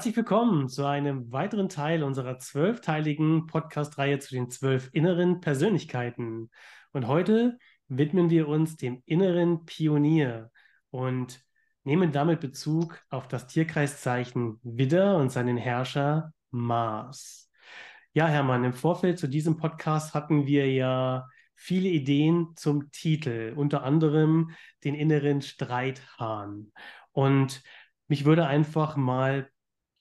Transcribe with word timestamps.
Herzlich 0.00 0.16
willkommen 0.16 0.70
zu 0.70 0.86
einem 0.86 1.30
weiteren 1.30 1.68
Teil 1.68 2.02
unserer 2.02 2.38
zwölfteiligen 2.38 3.46
Podcast-Reihe 3.46 4.18
zu 4.18 4.34
den 4.34 4.48
zwölf 4.48 4.88
inneren 4.94 5.42
Persönlichkeiten. 5.42 6.48
Und 6.92 7.06
heute 7.06 7.58
widmen 7.86 8.30
wir 8.30 8.48
uns 8.48 8.78
dem 8.78 9.02
inneren 9.04 9.66
Pionier 9.66 10.50
und 10.88 11.44
nehmen 11.84 12.12
damit 12.12 12.40
Bezug 12.40 12.98
auf 13.10 13.28
das 13.28 13.46
Tierkreiszeichen 13.46 14.58
Widder 14.62 15.18
und 15.18 15.28
seinen 15.28 15.58
Herrscher 15.58 16.32
Mars. 16.50 17.50
Ja, 18.14 18.26
Hermann, 18.26 18.64
im 18.64 18.72
Vorfeld 18.72 19.18
zu 19.18 19.28
diesem 19.28 19.58
Podcast 19.58 20.14
hatten 20.14 20.46
wir 20.46 20.72
ja 20.72 21.28
viele 21.56 21.90
Ideen 21.90 22.54
zum 22.56 22.90
Titel, 22.90 23.52
unter 23.54 23.82
anderem 23.82 24.52
den 24.82 24.94
inneren 24.94 25.42
Streithahn. 25.42 26.72
Und 27.12 27.62
mich 28.08 28.24
würde 28.24 28.46
einfach 28.46 28.96
mal 28.96 29.50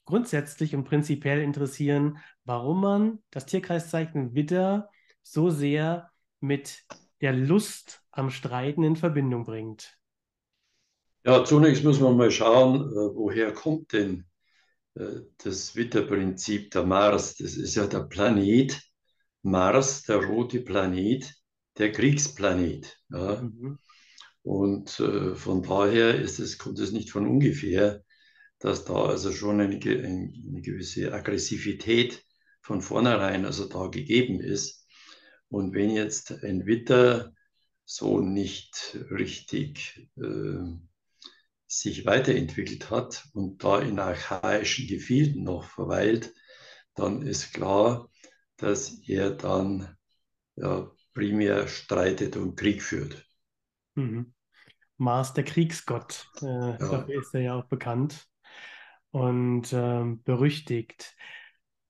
grundsätzlich 0.10 0.76
und 0.76 0.86
prinzipiell 0.86 1.42
interessieren, 1.42 2.18
warum 2.44 2.82
man 2.82 3.20
das 3.30 3.46
Tierkreiszeichen 3.46 4.34
Widder 4.34 4.90
so 5.22 5.52
sehr 5.52 6.10
mit 6.40 6.84
der 7.22 7.34
Lust 7.34 8.02
am 8.12 8.32
Streiten 8.32 8.84
in 8.84 8.96
Verbindung 8.96 9.46
bringt. 9.46 9.96
Ja, 11.24 11.44
zunächst 11.44 11.84
muss 11.84 12.00
man 12.00 12.18
mal 12.18 12.32
schauen, 12.32 12.82
äh, 12.82 13.16
woher 13.16 13.54
kommt 13.54 13.94
denn 13.94 14.26
äh, 14.96 15.22
das 15.44 15.76
Widderprinzip 15.76 16.72
der 16.72 16.86
Mars? 16.86 17.36
Das 17.36 17.56
ist 17.56 17.76
ja 17.76 17.86
der 17.86 18.02
Planet 18.02 18.82
Mars, 19.44 20.04
der 20.04 20.26
rote 20.26 20.60
Planet, 20.62 21.32
der 21.78 21.92
Kriegsplanet. 21.92 22.98
Ja. 23.10 23.42
Mhm. 23.42 23.78
Und 24.42 25.00
äh, 25.00 25.36
von 25.36 25.62
daher 25.62 26.20
ist 26.20 26.40
es, 26.40 26.58
kommt 26.58 26.80
es 26.80 26.92
nicht 26.92 27.12
von 27.12 27.28
ungefähr, 27.28 28.04
dass 28.60 28.84
da 28.86 29.06
also 29.06 29.32
schon 29.32 29.62
eine, 29.62 29.76
eine 29.76 30.62
gewisse 30.62 31.14
Aggressivität 31.14 32.24
von 32.62 32.82
vornherein 32.82 33.46
also 33.46 33.68
da 33.68 33.88
gegeben 33.88 34.42
ist. 34.42 34.86
Und 35.48 35.74
wenn 35.74 35.90
jetzt 35.90 36.44
ein 36.44 36.66
Witter 36.66 37.34
so 37.86 38.20
nicht 38.20 38.98
richtig 39.10 40.10
äh, 40.18 40.78
sich 41.66 42.06
weiterentwickelt 42.06 42.92
hat 42.92 43.28
und 43.34 43.64
da 43.64 43.80
in 43.80 43.98
archaischen 43.98 44.88
Gefilden 44.88 45.44
noch 45.44 45.64
verweilt, 45.64 46.34
dann 46.96 47.22
ist 47.22 47.54
klar, 47.54 48.10
dass 48.58 49.00
er 49.08 49.32
dann 49.32 49.96
ja, 50.56 50.92
primär 51.14 51.68
streitet 51.68 52.36
und 52.36 52.58
Krieg 52.58 52.84
führt. 52.84 53.26
Mhm. 53.96 54.34
Mars, 54.98 55.34
der 55.34 55.46
Kriegsgott, 55.46 56.30
äh, 56.42 56.46
ja. 56.46 56.78
dafür 56.78 57.22
ist 57.22 57.34
er 57.34 57.42
ja 57.42 57.56
auch 57.56 57.66
bekannt 57.66 58.30
und 59.12 59.74
ähm, 59.74 60.24
berüchtigt. 60.24 61.16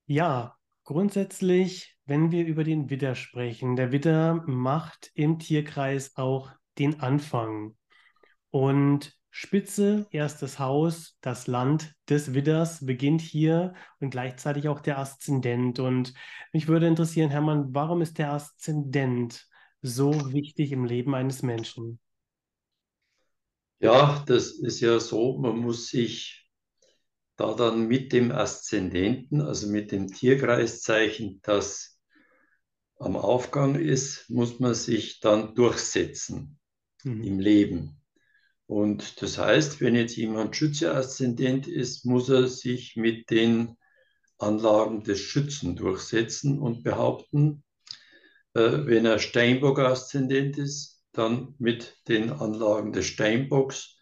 Ja, 0.06 0.56
grundsätzlich, 0.84 1.98
wenn 2.06 2.32
wir 2.32 2.46
über 2.46 2.64
den 2.64 2.90
Widder 2.90 3.16
sprechen, 3.16 3.76
der 3.76 3.92
Widder 3.92 4.44
macht 4.48 5.12
im 5.14 5.40
Tierkreis 5.40 6.16
auch 6.16 6.52
den 6.78 7.00
Anfang. 7.02 7.76
Und 8.50 9.20
Spitze, 9.32 10.08
erstes 10.10 10.58
Haus, 10.58 11.18
das 11.22 11.46
Land 11.46 11.94
des 12.10 12.34
Widders 12.34 12.86
beginnt 12.86 13.22
hier 13.22 13.76
und 14.00 14.10
gleichzeitig 14.10 14.68
auch 14.68 14.80
der 14.80 14.98
Aszendent. 14.98 15.80
Und 15.80 16.14
mich 16.52 16.68
würde 16.68 16.88
interessieren, 16.88 17.30
Hermann, 17.30 17.74
warum 17.74 18.02
ist 18.02 18.18
der 18.18 18.34
Aszendent 18.34 19.48
so 19.82 20.34
wichtig 20.34 20.72
im 20.72 20.84
Leben 20.84 21.14
eines 21.14 21.44
Menschen? 21.44 22.00
Ja, 23.80 24.24
das 24.28 24.52
ist 24.52 24.82
ja 24.82 25.00
so, 25.00 25.38
man 25.38 25.58
muss 25.58 25.88
sich 25.88 26.49
da 27.40 27.54
dann 27.54 27.88
mit 27.88 28.12
dem 28.12 28.34
Aszendenten, 28.34 29.42
also 29.42 29.68
mit 29.68 29.94
dem 29.94 30.08
Tierkreiszeichen, 30.12 31.40
das 31.42 31.98
am 33.00 33.16
Aufgang 33.16 33.76
ist, 33.76 34.30
muss 34.30 34.60
man 34.60 34.74
sich 34.74 35.22
dann 35.22 35.56
durchsetzen 35.56 36.60
mhm. 37.04 37.24
im 37.24 37.40
Leben. 37.40 38.02
Und 38.66 39.22
das 39.22 39.38
heißt, 39.38 39.80
wenn 39.80 39.96
jetzt 39.96 40.18
jemand 40.18 40.56
Schütze-Aszendent 40.56 41.68
ist, 41.68 42.06
muss 42.06 42.28
er 42.28 42.50
sich 42.50 42.98
mit 42.98 43.30
den 43.30 43.78
Anlagen 44.38 45.06
des 45.06 45.22
Schützen 45.22 45.78
durchsetzen 45.78 46.60
und 46.60 46.84
behaupten. 46.84 47.64
Äh, 48.54 48.86
wenn 48.86 49.06
er 49.06 49.18
Steinbock-Aszendent 49.18 50.58
ist, 50.58 51.02
dann 51.14 51.56
mit 51.58 51.96
den 52.10 52.32
Anlagen 52.32 52.92
des 52.92 53.06
Steinbocks 53.06 53.99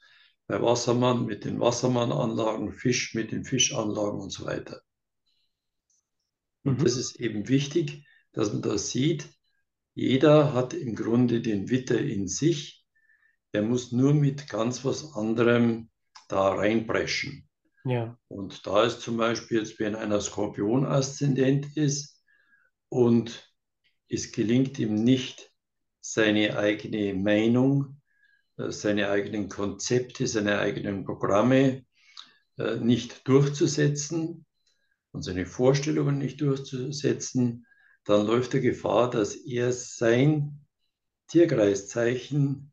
bei 0.47 0.61
Wassermann 0.61 1.25
mit 1.25 1.45
den 1.45 1.59
Wassermannanlagen, 1.59 2.71
Fisch 2.71 3.13
mit 3.13 3.31
den 3.31 3.43
Fischanlagen 3.43 4.19
und 4.19 4.31
so 4.31 4.45
weiter. 4.45 4.81
Und 6.63 6.79
mhm. 6.79 6.83
das 6.83 6.95
ist 6.95 7.19
eben 7.19 7.47
wichtig, 7.47 8.07
dass 8.31 8.51
man 8.53 8.61
das 8.61 8.89
sieht. 8.89 9.29
Jeder 9.93 10.53
hat 10.53 10.73
im 10.73 10.95
Grunde 10.95 11.41
den 11.41 11.69
Witter 11.69 11.99
in 11.99 12.27
sich. 12.27 12.85
Er 13.51 13.61
muss 13.61 13.91
nur 13.91 14.13
mit 14.13 14.47
ganz 14.47 14.85
was 14.85 15.13
anderem 15.15 15.89
da 16.29 16.49
reinpreschen. 16.49 17.47
Ja. 17.83 18.17
Und 18.27 18.67
da 18.67 18.83
ist 18.83 19.01
zum 19.01 19.17
Beispiel 19.17 19.59
jetzt, 19.59 19.79
wenn 19.79 19.95
einer 19.95 20.19
Skorpion-Aszendent 20.19 21.75
ist 21.75 22.21
und 22.89 23.51
es 24.09 24.31
gelingt 24.31 24.77
ihm 24.79 24.95
nicht, 24.95 25.51
seine 25.99 26.57
eigene 26.57 27.13
Meinung 27.15 27.96
seine 28.57 29.09
eigenen 29.09 29.49
Konzepte, 29.49 30.27
seine 30.27 30.59
eigenen 30.59 31.05
Programme 31.05 31.85
äh, 32.57 32.77
nicht 32.77 33.27
durchzusetzen 33.27 34.45
und 35.11 35.21
seine 35.21 35.45
Vorstellungen 35.45 36.17
nicht 36.17 36.41
durchzusetzen, 36.41 37.65
dann 38.03 38.25
läuft 38.25 38.53
er 38.53 38.61
Gefahr, 38.61 39.09
dass 39.09 39.35
er 39.35 39.71
sein 39.71 40.65
Tierkreiszeichen, 41.27 42.71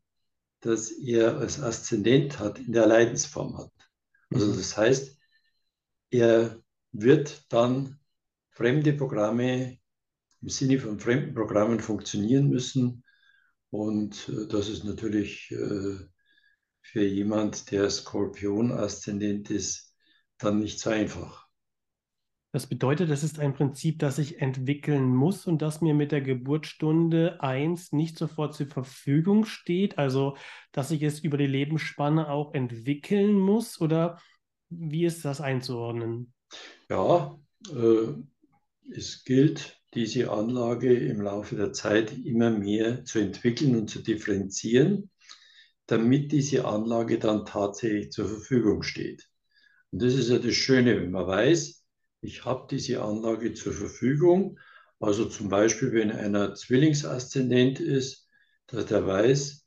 das 0.61 0.91
er 0.91 1.37
als 1.37 1.61
Aszendent 1.61 2.39
hat, 2.39 2.57
in 2.57 2.71
der 2.71 2.87
Leidensform 2.87 3.57
hat. 3.57 3.71
Also 4.31 4.47
mhm. 4.47 4.57
das 4.57 4.75
heißt, 4.75 5.17
er 6.09 6.61
wird 6.91 7.45
dann 7.49 7.99
fremde 8.49 8.93
Programme 8.93 9.77
im 10.41 10.49
Sinne 10.49 10.79
von 10.79 10.99
fremden 10.99 11.33
Programmen 11.33 11.79
funktionieren 11.79 12.49
müssen, 12.49 13.03
und 13.75 14.29
äh, 14.29 14.47
das 14.47 14.69
ist 14.69 14.83
natürlich 14.83 15.51
äh, 15.51 15.97
für 16.81 17.03
jemand, 17.03 17.71
der 17.71 17.89
Skorpion-Aszendent 17.89 19.49
ist, 19.49 19.93
dann 20.37 20.59
nicht 20.59 20.79
so 20.79 20.89
einfach. 20.89 21.45
Das 22.51 22.67
bedeutet, 22.67 23.09
das 23.09 23.23
ist 23.23 23.37
ein 23.39 23.53
Prinzip, 23.53 23.99
das 23.99 24.17
ich 24.17 24.41
entwickeln 24.41 25.13
muss 25.13 25.45
und 25.45 25.61
das 25.61 25.81
mir 25.81 25.93
mit 25.93 26.13
der 26.13 26.21
Geburtsstunde 26.21 27.41
1 27.41 27.91
nicht 27.91 28.17
sofort 28.17 28.53
zur 28.53 28.67
Verfügung 28.67 29.43
steht. 29.43 29.97
Also, 29.97 30.37
dass 30.71 30.91
ich 30.91 31.03
es 31.03 31.19
über 31.19 31.37
die 31.37 31.47
Lebensspanne 31.47 32.29
auch 32.29 32.53
entwickeln 32.53 33.37
muss 33.37 33.81
oder 33.81 34.21
wie 34.69 35.03
ist 35.03 35.25
das 35.25 35.41
einzuordnen? 35.41 36.33
Ja, 36.89 37.37
äh, 37.71 38.13
es 38.91 39.23
gilt, 39.23 39.79
diese 39.93 40.31
Anlage 40.31 40.93
im 40.93 41.21
Laufe 41.21 41.55
der 41.55 41.73
Zeit 41.73 42.11
immer 42.25 42.49
mehr 42.51 43.05
zu 43.05 43.19
entwickeln 43.19 43.75
und 43.75 43.89
zu 43.89 43.99
differenzieren, 43.99 45.09
damit 45.87 46.31
diese 46.31 46.65
Anlage 46.65 47.17
dann 47.19 47.45
tatsächlich 47.45 48.11
zur 48.11 48.27
Verfügung 48.27 48.83
steht. 48.83 49.29
Und 49.91 50.01
das 50.01 50.13
ist 50.15 50.29
ja 50.29 50.37
das 50.37 50.53
Schöne, 50.53 50.99
wenn 50.99 51.11
man 51.11 51.27
weiß, 51.27 51.83
ich 52.21 52.43
habe 52.43 52.67
diese 52.69 53.01
Anlage 53.01 53.53
zur 53.53 53.73
Verfügung. 53.73 54.59
Also 54.99 55.25
zum 55.25 55.49
Beispiel, 55.49 55.93
wenn 55.93 56.11
einer 56.11 56.55
Zwillingsaszendent 56.55 57.79
ist, 57.79 58.27
dass 58.67 58.87
der 58.87 59.05
weiß, 59.05 59.65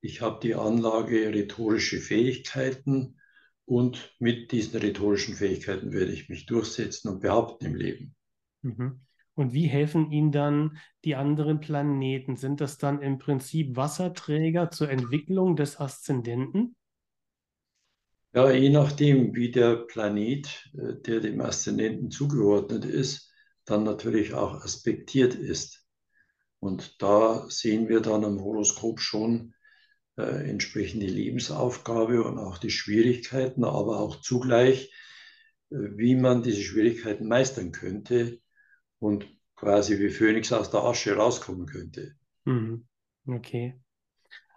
ich 0.00 0.22
habe 0.22 0.40
die 0.42 0.54
Anlage 0.54 1.32
rhetorische 1.32 1.98
Fähigkeiten 2.00 3.20
und 3.66 4.14
mit 4.18 4.50
diesen 4.50 4.80
rhetorischen 4.80 5.34
Fähigkeiten 5.34 5.92
werde 5.92 6.12
ich 6.12 6.28
mich 6.28 6.46
durchsetzen 6.46 7.08
und 7.08 7.20
behaupten 7.20 7.66
im 7.66 7.74
Leben. 7.74 8.16
Mhm. 8.62 9.00
Und 9.34 9.52
wie 9.52 9.66
helfen 9.66 10.10
ihnen 10.10 10.32
dann 10.32 10.78
die 11.04 11.14
anderen 11.14 11.60
Planeten? 11.60 12.36
Sind 12.36 12.60
das 12.60 12.78
dann 12.78 13.00
im 13.00 13.18
Prinzip 13.18 13.76
Wasserträger 13.76 14.70
zur 14.70 14.90
Entwicklung 14.90 15.56
des 15.56 15.78
Aszendenten? 15.80 16.76
Ja, 18.32 18.50
je 18.50 18.68
nachdem, 18.70 19.34
wie 19.34 19.50
der 19.50 19.76
Planet, 19.76 20.70
äh, 20.74 20.94
der 21.04 21.20
dem 21.20 21.40
Aszendenten 21.40 22.10
zugeordnet 22.10 22.84
ist, 22.84 23.32
dann 23.64 23.82
natürlich 23.84 24.34
auch 24.34 24.62
aspektiert 24.62 25.34
ist. 25.34 25.84
Und 26.60 27.02
da 27.02 27.48
sehen 27.48 27.88
wir 27.88 28.00
dann 28.00 28.24
am 28.24 28.40
Horoskop 28.40 29.00
schon 29.00 29.54
äh, 30.16 30.48
entsprechend 30.48 31.02
die 31.02 31.08
Lebensaufgabe 31.08 32.22
und 32.22 32.38
auch 32.38 32.58
die 32.58 32.70
Schwierigkeiten, 32.70 33.64
aber 33.64 34.00
auch 34.00 34.20
zugleich, 34.20 34.92
äh, 35.70 35.76
wie 35.96 36.14
man 36.14 36.42
diese 36.42 36.62
Schwierigkeiten 36.62 37.26
meistern 37.26 37.72
könnte, 37.72 38.38
und 39.00 39.26
quasi 39.56 39.98
wie 40.00 40.10
Phönix 40.10 40.52
aus 40.52 40.70
der 40.70 40.84
Asche 40.84 41.16
rauskommen 41.16 41.66
könnte. 41.66 42.14
Mhm. 42.44 42.86
Okay. 43.26 43.80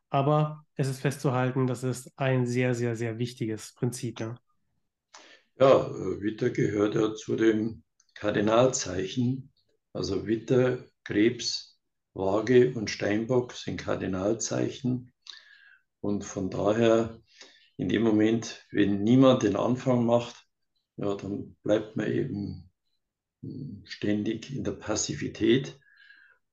Aber 0.10 0.66
es 0.75 0.88
ist 0.90 1.01
festzuhalten, 1.01 1.68
das 1.68 1.84
ist 1.84 2.12
ein 2.18 2.48
sehr, 2.48 2.75
sehr, 2.75 2.95
sehr 2.98 3.19
wichtiges 3.19 3.74
Prinzip. 3.75 4.19
Ja, 4.22 4.40
Ja, 5.60 5.88
äh, 5.88 6.22
Witter 6.22 6.50
gehört 6.50 6.95
ja 6.95 7.13
zu 7.16 7.36
dem 7.36 7.84
Kardinalzeichen. 8.16 9.51
Also 9.94 10.25
Witter, 10.28 10.86
Krebs, 11.04 11.80
Waage 12.13 12.74
und 12.75 12.90
Steinbock 12.90 13.54
sind 13.54 13.78
Kardinalzeichen. 13.78 15.12
Und 16.01 16.24
von 16.25 16.50
daher, 16.50 17.19
in 17.78 17.90
dem 17.90 18.04
Moment, 18.04 18.66
wenn 18.72 19.04
niemand 19.04 19.44
den 19.44 19.56
Anfang 19.56 20.06
macht, 20.06 20.45
ja, 20.98 21.16
dann 21.16 21.56
bleibt 21.63 21.98
man 21.98 22.12
eben 22.12 22.72
ständig 23.86 24.54
in 24.56 24.63
der 24.63 24.74
Passivität. 24.74 25.80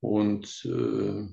Und 0.00 0.64
äh, 0.64 1.28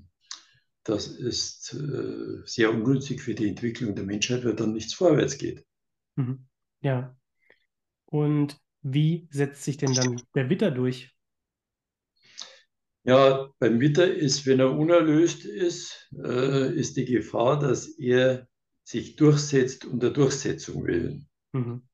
das 0.83 1.07
ist 1.07 1.73
äh, 1.73 2.41
sehr 2.45 2.71
ungünstig 2.71 3.21
für 3.21 3.35
die 3.35 3.49
Entwicklung 3.49 3.95
der 3.95 4.05
Menschheit, 4.05 4.45
weil 4.45 4.55
dann 4.55 4.73
nichts 4.73 4.93
vorwärts 4.93 5.37
geht. 5.37 5.65
Mhm. 6.15 6.47
Ja. 6.81 7.17
Und 8.05 8.57
wie 8.81 9.27
setzt 9.31 9.63
sich 9.63 9.77
denn 9.77 9.93
dann 9.93 10.21
der 10.35 10.49
Witter 10.49 10.71
durch? 10.71 11.13
Ja, 13.03 13.53
beim 13.59 13.79
Witter 13.79 14.13
ist, 14.13 14.45
wenn 14.45 14.59
er 14.59 14.77
unerlöst 14.77 15.45
ist, 15.45 16.09
äh, 16.13 16.73
ist 16.73 16.97
die 16.97 17.05
Gefahr, 17.05 17.59
dass 17.59 17.87
er 17.97 18.47
sich 18.83 19.15
durchsetzt 19.15 19.85
um 19.85 19.99
der 19.99 20.11
Durchsetzung 20.11 20.85
willen. 20.85 21.29
Mhm. 21.53 21.87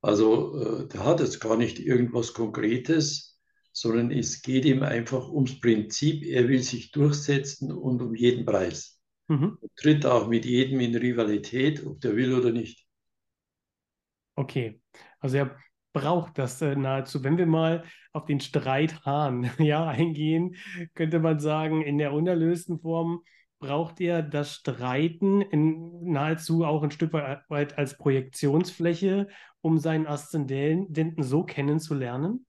Also 0.00 0.82
äh, 0.82 0.88
der 0.88 1.04
hat 1.04 1.20
jetzt 1.20 1.40
gar 1.40 1.56
nicht 1.56 1.78
irgendwas 1.78 2.32
Konkretes, 2.32 3.38
sondern 3.72 4.10
es 4.10 4.42
geht 4.42 4.64
ihm 4.64 4.82
einfach 4.82 5.28
ums 5.28 5.60
Prinzip, 5.60 6.24
er 6.24 6.48
will 6.48 6.62
sich 6.62 6.90
durchsetzen 6.90 7.72
und 7.72 8.02
um 8.02 8.14
jeden 8.14 8.44
Preis. 8.44 9.00
Mhm. 9.28 9.58
Er 9.60 9.68
tritt 9.76 10.06
auch 10.06 10.28
mit 10.28 10.44
jedem 10.44 10.80
in 10.80 10.94
Rivalität, 10.94 11.84
ob 11.84 12.00
der 12.00 12.16
will 12.16 12.34
oder 12.34 12.50
nicht. 12.50 12.86
Okay, 14.36 14.80
also 15.20 15.36
er 15.36 15.56
braucht 15.92 16.38
das 16.38 16.62
äh, 16.62 16.76
nahezu. 16.76 17.24
Wenn 17.24 17.38
wir 17.38 17.46
mal 17.46 17.84
auf 18.12 18.24
den 18.24 18.40
Streithahn 18.40 19.50
ja, 19.58 19.86
eingehen, 19.86 20.56
könnte 20.94 21.18
man 21.18 21.40
sagen, 21.40 21.82
in 21.82 21.98
der 21.98 22.12
unerlösten 22.12 22.80
Form 22.80 23.22
braucht 23.58 24.00
er 24.00 24.22
das 24.22 24.54
Streiten 24.54 25.40
in, 25.40 26.12
nahezu 26.12 26.64
auch 26.64 26.82
ein 26.82 26.90
Stück 26.90 27.12
weit 27.12 27.76
als 27.76 27.96
Projektionsfläche, 27.96 29.28
um 29.60 29.78
seinen 29.78 30.06
Aszendenten 30.06 31.22
so 31.22 31.44
kennenzulernen? 31.44 32.46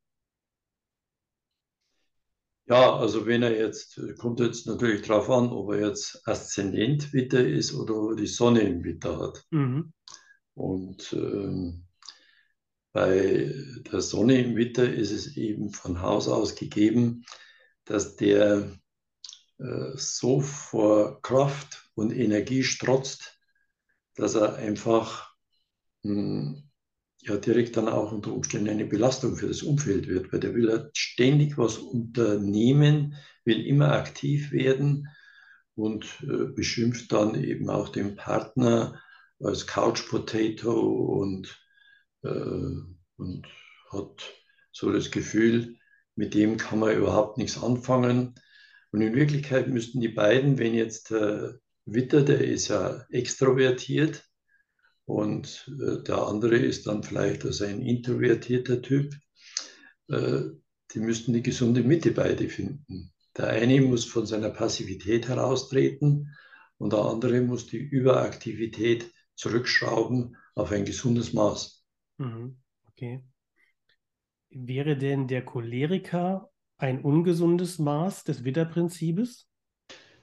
Ja, 2.68 2.96
also 2.96 3.26
wenn 3.26 3.42
er 3.42 3.58
jetzt, 3.58 4.00
kommt 4.20 4.40
jetzt 4.40 4.68
natürlich 4.68 5.02
darauf 5.08 5.28
an, 5.32 5.50
ob 5.50 5.72
er 5.72 5.88
jetzt 5.88 6.28
Aszendent 6.28 7.14
Witter 7.14 7.44
ist 7.44 7.74
oder 7.74 8.16
die 8.16 8.28
Sonne 8.28 8.62
im 8.62 8.84
Witter 8.84 9.18
hat. 9.18 9.44
Mhm. 9.50 9.92
Und 10.54 11.14
ähm, 11.14 11.88
bei 12.92 13.52
der 13.92 14.02
Sonne 14.02 14.44
im 14.44 14.56
Witter 14.56 14.92
ist 14.92 15.12
es 15.12 15.36
eben 15.36 15.72
von 15.72 16.02
Haus 16.02 16.28
aus 16.28 16.56
gegeben, 16.56 17.26
dass 17.86 18.16
der 18.16 18.58
äh, 18.58 18.70
so 19.96 20.40
vor 20.40 21.22
Kraft 21.22 21.92
und 21.94 22.12
Energie 22.12 22.64
strotzt, 22.64 23.40
dass 24.16 24.36
er 24.36 24.56
einfach 24.56 25.34
mh, 26.04 26.14
hm, 26.14 26.70
ja 27.22 27.38
direkt 27.38 27.76
dann 27.78 27.90
auch 27.90 28.12
unter 28.12 28.32
Umständen 28.32 28.70
eine 28.70 28.86
Belastung 28.86 29.36
für 29.36 29.48
das 29.48 29.62
Umfeld 29.62 30.08
wird, 30.08 30.32
weil 30.32 30.40
der 30.40 30.56
will 30.56 30.72
halt 30.72 30.98
ständig 30.98 31.58
was 31.58 31.78
unternehmen, 31.78 33.16
will 33.44 33.66
immer 33.66 33.92
aktiv 33.92 34.52
werden 34.52 35.10
und 35.76 36.06
äh, 36.24 36.46
beschimpft 36.54 37.12
dann 37.12 37.36
eben 37.36 37.70
auch 37.70 37.90
den 37.90 38.16
Partner 38.16 39.02
als 39.42 39.68
Couch 39.68 40.08
Potato 40.08 40.80
und, 41.22 41.60
äh, 42.24 42.30
und 43.18 43.48
hat 43.92 44.34
so 44.72 44.92
das 44.92 45.12
Gefühl, 45.12 45.78
mit 46.16 46.34
dem 46.34 46.58
kann 46.58 46.80
man 46.80 46.96
überhaupt 46.96 47.38
nichts 47.38 47.62
anfangen. 47.62 48.36
Und 48.92 49.02
in 49.02 49.16
Wirklichkeit 49.16 49.68
müssten 49.68 50.02
die 50.02 50.10
beiden, 50.10 50.58
wenn 50.58 50.74
jetzt 50.74 51.12
äh, 51.12 51.54
Witter, 51.86 52.24
der 52.24 52.42
ist 52.42 52.70
ja 52.70 53.06
extrovertiert 53.10 54.28
und 55.06 55.70
äh, 55.80 56.04
der 56.04 56.28
andere 56.28 56.58
ist 56.58 56.88
dann 56.88 57.04
vielleicht 57.04 57.46
also 57.46 57.66
ein 57.66 57.82
introvertierter 57.82 58.82
Typ, 58.82 59.14
äh, 60.08 60.42
die 60.92 61.00
müssten 61.00 61.34
die 61.34 61.44
gesunde 61.44 61.84
Mitte 61.84 62.12
beide 62.12 62.50
finden. 62.50 63.14
Der 63.38 63.48
eine 63.48 63.82
muss 63.82 64.06
von 64.06 64.26
seiner 64.26 64.50
Passivität 64.50 65.28
heraustreten 65.28 66.36
und 66.78 66.94
der 66.94 67.00
andere 67.00 67.42
muss 67.42 67.68
die 67.68 67.78
Überaktivität 67.78 69.12
zurückschrauben 69.36 70.36
auf 70.56 70.72
ein 70.72 70.86
gesundes 70.86 71.34
Maß. 71.34 71.86
Mhm. 72.18 72.60
Okay. 72.88 73.24
Wäre 74.50 74.98
denn 74.98 75.28
der 75.28 75.46
Choleriker 75.46 76.52
ein 76.80 77.02
ungesundes 77.02 77.78
Maß 77.78 78.24
des 78.24 78.44
Witterprinzips? 78.44 79.48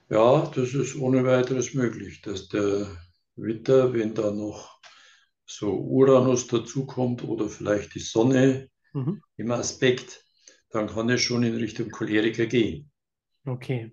Ja, 0.08 0.50
das 0.54 0.74
ist 0.74 0.96
ohne 0.96 1.24
weiteres 1.24 1.74
möglich, 1.74 2.22
dass 2.22 2.48
der 2.48 2.88
Witter, 3.36 3.92
wenn 3.92 4.14
da 4.14 4.30
noch 4.30 4.80
so 5.44 5.78
Uranus 5.78 6.46
dazukommt 6.48 7.22
oder 7.22 7.48
vielleicht 7.48 7.94
die 7.94 8.00
Sonne 8.00 8.68
mhm. 8.92 9.22
im 9.36 9.50
Aspekt, 9.52 10.24
dann 10.70 10.88
kann 10.88 11.10
es 11.10 11.20
schon 11.20 11.42
in 11.42 11.56
Richtung 11.56 11.90
Choleriker 11.90 12.46
gehen. 12.46 12.90
Okay. 13.44 13.92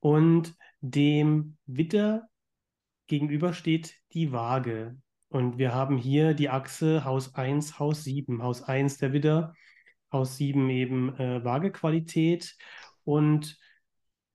Und 0.00 0.54
dem 0.80 1.56
Witter 1.66 2.28
gegenüber 3.06 3.52
steht 3.52 3.94
die 4.12 4.32
Waage. 4.32 4.96
Und 5.28 5.58
wir 5.58 5.74
haben 5.74 5.98
hier 5.98 6.34
die 6.34 6.48
Achse 6.48 7.04
Haus 7.04 7.34
1, 7.34 7.78
Haus 7.78 8.04
7. 8.04 8.42
Haus 8.42 8.62
1 8.62 8.98
der 8.98 9.12
Widder, 9.12 9.54
Haus 10.16 10.36
7 10.36 10.68
eben 10.70 11.14
äh, 11.16 11.44
Waagequalität. 11.44 12.56
Und 13.04 13.58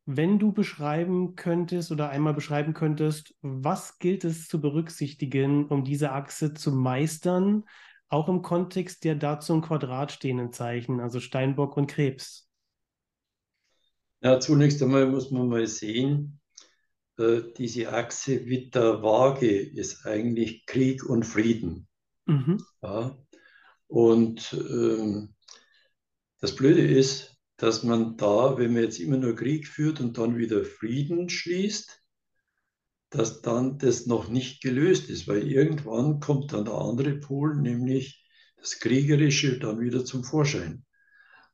wenn 0.05 0.39
du 0.39 0.51
beschreiben 0.51 1.35
könntest 1.35 1.91
oder 1.91 2.09
einmal 2.09 2.33
beschreiben 2.33 2.73
könntest, 2.73 3.35
was 3.41 3.99
gilt 3.99 4.23
es 4.23 4.47
zu 4.47 4.61
berücksichtigen, 4.61 5.65
um 5.67 5.83
diese 5.83 6.11
Achse 6.11 6.53
zu 6.53 6.71
meistern, 6.71 7.65
auch 8.09 8.27
im 8.27 8.41
Kontext 8.41 9.03
der 9.03 9.15
dazu 9.15 9.53
im 9.53 9.61
Quadrat 9.61 10.11
stehenden 10.11 10.51
Zeichen, 10.51 10.99
also 10.99 11.19
Steinbock 11.19 11.77
und 11.77 11.87
Krebs? 11.87 12.49
Ja, 14.21 14.39
zunächst 14.39 14.81
einmal 14.83 15.07
muss 15.07 15.31
man 15.31 15.47
mal 15.47 15.65
sehen, 15.65 16.39
äh, 17.17 17.41
diese 17.57 17.91
Achse 17.93 18.45
Witter-Waage 18.47 19.59
ist 19.59 20.05
eigentlich 20.05 20.65
Krieg 20.65 21.03
und 21.03 21.25
Frieden. 21.25 21.87
Mhm. 22.25 22.63
Ja? 22.81 23.17
Und 23.87 24.53
ähm, 24.53 25.35
das 26.41 26.55
Blöde 26.55 26.85
ist, 26.85 27.37
dass 27.57 27.83
man 27.83 28.17
da, 28.17 28.57
wenn 28.57 28.73
man 28.73 28.83
jetzt 28.83 28.99
immer 28.99 29.17
nur 29.17 29.35
Krieg 29.35 29.67
führt 29.67 30.01
und 30.01 30.17
dann 30.17 30.37
wieder 30.37 30.65
Frieden 30.65 31.29
schließt, 31.29 31.99
dass 33.11 33.41
dann 33.41 33.77
das 33.77 34.07
noch 34.07 34.29
nicht 34.29 34.61
gelöst 34.61 35.09
ist, 35.09 35.27
weil 35.27 35.47
irgendwann 35.47 36.19
kommt 36.19 36.53
dann 36.53 36.65
der 36.65 36.73
andere 36.73 37.13
Pol, 37.19 37.55
nämlich 37.55 38.25
das 38.57 38.79
Kriegerische, 38.79 39.59
dann 39.59 39.79
wieder 39.79 40.03
zum 40.03 40.23
Vorschein. 40.23 40.85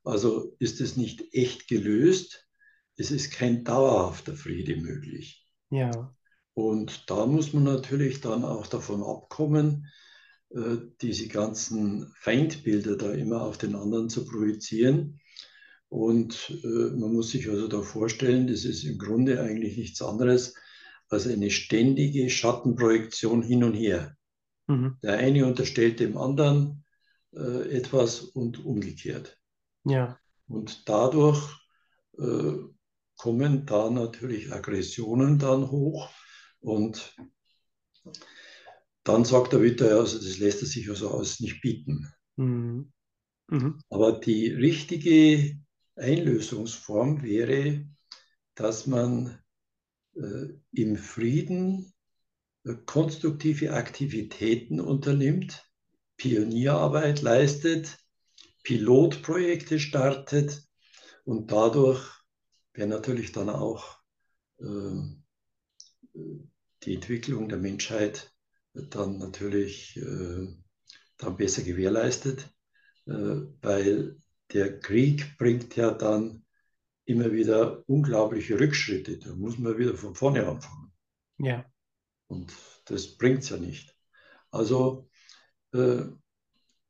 Also 0.03 0.55
ist 0.59 0.79
es 0.79 0.95
nicht 0.95 1.33
echt 1.33 1.67
gelöst, 1.67 2.47
es 2.95 3.11
ist 3.11 3.31
kein 3.31 3.63
dauerhafter 3.63 4.35
Friede 4.35 4.77
möglich. 4.77 5.45
Ja. 5.69 6.15
Und 6.53 7.09
da 7.09 7.25
muss 7.25 7.53
man 7.53 7.63
natürlich 7.63 8.21
dann 8.21 8.45
auch 8.45 8.67
davon 8.67 9.03
abkommen, 9.03 9.91
diese 11.01 11.27
ganzen 11.27 12.13
Feindbilder 12.19 12.95
da 12.95 13.11
immer 13.11 13.41
auf 13.41 13.57
den 13.57 13.75
anderen 13.75 14.09
zu 14.09 14.25
projizieren. 14.25 15.19
Und 15.89 16.49
äh, 16.63 16.97
man 16.97 17.13
muss 17.13 17.31
sich 17.31 17.49
also 17.49 17.67
da 17.67 17.81
vorstellen, 17.81 18.47
das 18.47 18.65
ist 18.65 18.83
im 18.83 18.97
Grunde 18.97 19.41
eigentlich 19.41 19.77
nichts 19.77 20.01
anderes 20.01 20.55
als 21.09 21.27
eine 21.27 21.49
ständige 21.49 22.29
Schattenprojektion 22.29 23.41
hin 23.41 23.63
und 23.63 23.73
her. 23.73 24.15
Mhm. 24.67 24.97
Der 25.01 25.17
eine 25.17 25.45
unterstellt 25.45 25.99
dem 25.99 26.17
anderen 26.17 26.83
äh, 27.33 27.69
etwas 27.69 28.21
und 28.21 28.63
umgekehrt. 28.65 29.37
Ja. 29.85 30.19
Und 30.47 30.89
dadurch 30.89 31.41
äh, 32.17 32.53
kommen 33.15 33.65
da 33.65 33.89
natürlich 33.89 34.51
Aggressionen 34.51 35.39
dann 35.39 35.71
hoch 35.71 36.09
und 36.59 37.15
dann 39.07 39.25
sagt 39.25 39.53
der 39.53 39.61
Witter, 39.61 39.99
also 39.99 40.17
das 40.17 40.37
lässt 40.37 40.61
er 40.61 40.67
sich 40.67 40.89
also 40.89 41.09
aus 41.11 41.39
nicht 41.39 41.61
bieten. 41.61 42.11
Mhm. 42.35 42.91
Mhm. 43.47 43.79
Aber 43.89 44.19
die 44.19 44.51
richtige 44.51 45.57
Einlösungsform 45.95 47.23
wäre, 47.23 47.87
dass 48.55 48.87
man 48.87 49.39
äh, 50.15 50.47
im 50.71 50.97
Frieden 50.97 51.93
äh, 52.65 52.73
konstruktive 52.85 53.73
Aktivitäten 53.73 54.81
unternimmt, 54.81 55.63
Pionierarbeit 56.17 57.21
leistet, 57.21 57.97
Pilotprojekte 58.63 59.79
startet 59.79 60.63
und 61.23 61.51
dadurch 61.51 62.03
wäre 62.73 62.89
natürlich 62.89 63.31
dann 63.31 63.49
auch 63.49 63.99
ähm, 64.59 65.23
die 66.83 66.95
Entwicklung 66.95 67.47
der 67.47 67.59
Menschheit 67.59 68.33
dann 68.89 69.17
natürlich 69.17 69.97
äh, 69.97 70.47
dann 71.17 71.37
besser 71.37 71.63
gewährleistet, 71.63 72.49
äh, 73.05 73.11
weil 73.61 74.17
der 74.53 74.79
Krieg 74.79 75.37
bringt 75.37 75.75
ja 75.75 75.91
dann 75.91 76.45
immer 77.05 77.31
wieder 77.31 77.83
unglaubliche 77.87 78.59
Rückschritte. 78.59 79.17
Da 79.17 79.33
muss 79.33 79.57
man 79.57 79.77
wieder 79.77 79.95
von 79.95 80.15
vorne 80.15 80.47
anfangen. 80.47 80.91
Ja. 81.39 81.65
Und 82.27 82.53
das 82.85 83.17
bringt 83.17 83.43
es 83.43 83.49
ja 83.49 83.57
nicht. 83.57 83.95
Also 84.51 85.09
äh, 85.73 86.03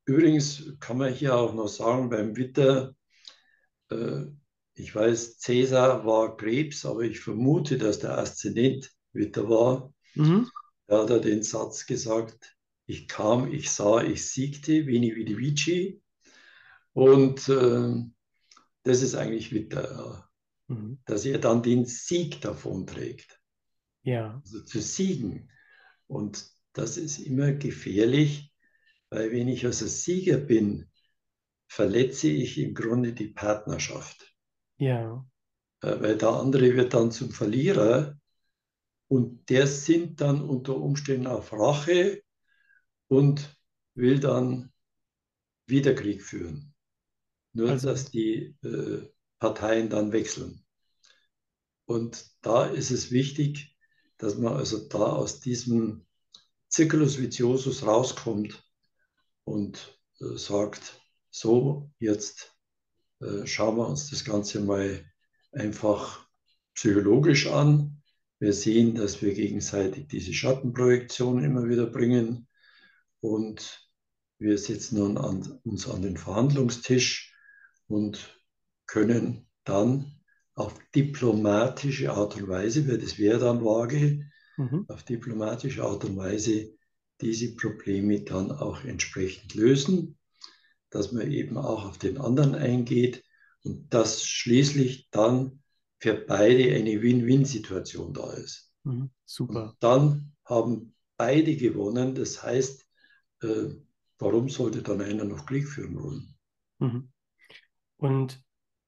übrigens 0.06 0.74
kann 0.80 0.98
man 0.98 1.14
hier 1.14 1.36
auch 1.36 1.54
noch 1.54 1.68
sagen, 1.68 2.10
beim 2.10 2.36
Witter, 2.36 2.96
äh, 3.90 4.26
ich 4.74 4.94
weiß, 4.94 5.40
Cäsar 5.40 6.06
war 6.06 6.38
Krebs, 6.38 6.86
aber 6.86 7.02
ich 7.02 7.20
vermute, 7.20 7.78
dass 7.78 8.00
der 8.00 8.18
Aszendent 8.18 8.92
Witter 9.14 9.50
war. 9.50 9.94
Mhm. 10.16 10.50
Da 10.88 11.04
hat 11.04 11.10
er 11.10 11.20
den 11.20 11.44
Satz 11.44 11.86
gesagt, 11.86 12.58
ich 12.86 13.08
kam, 13.08 13.52
ich 13.52 13.70
sah, 13.70 14.02
ich 14.02 14.26
siegte, 14.26 14.88
Veni 14.88 15.16
Vidi 15.16 15.38
Vici. 15.38 16.02
Und 16.94 17.48
äh, 17.50 18.04
das 18.84 19.02
ist 19.02 19.16
eigentlich 19.16 19.52
Witter, 19.52 20.30
mhm. 20.68 21.00
dass 21.06 21.26
er 21.26 21.40
dann 21.40 21.62
den 21.62 21.86
Sieg 21.86 22.42
davonträgt. 22.42 23.40
Ja. 24.04 24.42
Also 24.44 24.64
zu 24.64 24.82
siegen. 24.82 25.52
Und 26.08 26.50
das 26.72 26.96
ist 26.96 27.20
immer 27.20 27.52
gefährlich, 27.52 28.54
weil 29.10 29.32
wenn 29.32 29.50
ich 29.50 29.66
also 29.66 29.86
Sieger 29.86 30.38
bin, 30.38 30.90
verletze 31.68 32.30
ich 32.30 32.58
im 32.58 32.74
Grunde 32.74 33.12
die 33.12 33.28
Partnerschaft. 33.28 34.34
Ja. 34.78 35.26
Äh, 35.82 36.00
weil 36.00 36.18
der 36.18 36.30
andere 36.30 36.76
wird 36.76 36.94
dann 36.94 37.12
zum 37.12 37.32
Verlierer 37.32 38.17
und 39.08 39.50
der 39.50 39.68
sind 39.68 40.22
dann 40.22 40.42
unter 40.42 40.76
Umständen 40.78 41.28
auf 41.28 41.54
Rache 41.54 42.22
und 43.08 43.56
will 43.96 44.20
dann 44.20 44.72
wieder 45.66 45.94
Krieg 45.94 46.22
führen. 46.22 46.74
Nur 47.54 47.70
also, 47.70 47.90
dass 47.90 48.12
die 48.12 48.56
äh, 48.64 49.08
Parteien 49.40 49.90
dann 49.90 50.12
wechseln. 50.12 50.64
Und 51.86 52.26
da 52.42 52.66
ist 52.66 52.92
es 52.92 53.12
wichtig, 53.12 53.76
dass 54.18 54.38
man 54.38 54.54
also 54.54 54.88
da 54.88 55.14
aus 55.14 55.40
diesem 55.40 56.06
Circulus 56.72 57.18
Viciosus 57.18 57.86
rauskommt 57.86 58.64
und 59.46 60.00
äh, 60.20 60.38
sagt, 60.38 61.02
so, 61.30 61.92
jetzt 62.00 62.56
äh, 63.22 63.46
schauen 63.46 63.78
wir 63.78 63.88
uns 63.88 64.10
das 64.10 64.26
Ganze 64.26 64.60
mal 64.60 65.06
einfach 65.52 66.28
psychologisch 66.74 67.48
an. 67.48 67.97
Wir 68.40 68.54
sehen, 68.54 68.96
dass 68.96 69.22
wir 69.22 69.34
gegenseitig 69.34 70.08
diese 70.08 70.34
Schattenprojektion 70.34 71.44
immer 71.44 71.68
wieder 71.68 71.88
bringen 71.88 72.48
und 73.20 73.90
wir 74.40 74.58
sitzen 74.58 75.00
nun 75.00 75.18
an, 75.18 75.60
uns 75.64 75.90
an 75.90 76.04
den 76.04 76.18
Verhandlungstisch 76.18 77.34
und 77.88 78.40
können 78.86 79.48
dann 79.64 80.18
auf 80.54 80.74
diplomatische 80.94 82.12
Art 82.12 82.36
und 82.36 82.48
Weise, 82.48 82.88
weil 82.88 83.00
das 83.00 83.18
wäre 83.18 83.40
dann 83.40 83.64
vage, 83.64 84.30
mhm. 84.58 84.86
auf 84.88 85.04
diplomatische 85.04 85.84
Art 85.84 86.06
und 86.06 86.18
Weise 86.18 86.74
diese 87.22 87.56
Probleme 87.56 88.22
dann 88.22 88.52
auch 88.52 88.84
entsprechend 88.84 89.56
lösen, 89.56 90.18
dass 90.90 91.12
man 91.12 91.32
eben 91.32 91.58
auch 91.58 91.86
auf 91.86 91.98
den 91.98 92.18
anderen 92.18 92.56
eingeht 92.56 93.24
und 93.64 93.94
dass 93.94 94.24
schließlich 94.24 95.10
dann 95.12 95.64
für 96.00 96.14
beide 96.14 96.76
eine 96.76 97.02
Win-Win-Situation 97.02 98.14
da 98.14 98.32
ist. 98.34 98.72
Mhm. 98.84 99.10
Super. 99.26 99.70
Und 99.70 99.76
dann 99.80 100.34
haben 100.46 100.94
beide 101.18 101.56
gewonnen. 101.56 102.16
Das 102.16 102.44
heißt, 102.44 102.86
äh, 103.42 103.70
warum 104.20 104.50
sollte 104.50 104.82
dann 104.82 105.02
einer 105.02 105.26
noch 105.26 105.46
Krieg 105.46 105.68
führen 105.68 106.02
wollen? 106.02 106.36
Mhm. 106.80 107.12
Und 107.98 108.44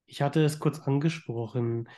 ich 0.06 0.22
hatte 0.22 0.44
es 0.44 0.60
kurz 0.60 0.80
angesprochen, 0.80 1.90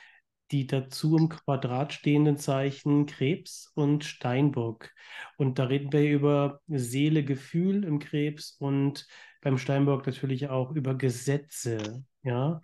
die 0.51 0.67
dazu 0.67 1.17
im 1.17 1.29
Quadrat 1.29 1.93
stehenden 1.93 2.37
Zeichen 2.37 3.05
Krebs 3.05 3.71
und 3.73 4.03
Steinbock. 4.03 4.89
Und 5.37 5.59
da 5.59 5.65
reden 5.65 5.93
wir 5.93 6.09
über 6.09 6.61
Seele, 6.67 7.23
Gefühl 7.23 7.85
im 7.85 7.99
Krebs 7.99 8.57
und 8.59 9.07
beim 9.41 9.57
Steinbock 9.57 10.05
natürlich 10.05 10.49
auch 10.49 10.71
über 10.71 10.95
Gesetze. 10.95 12.03
Ja, 12.23 12.61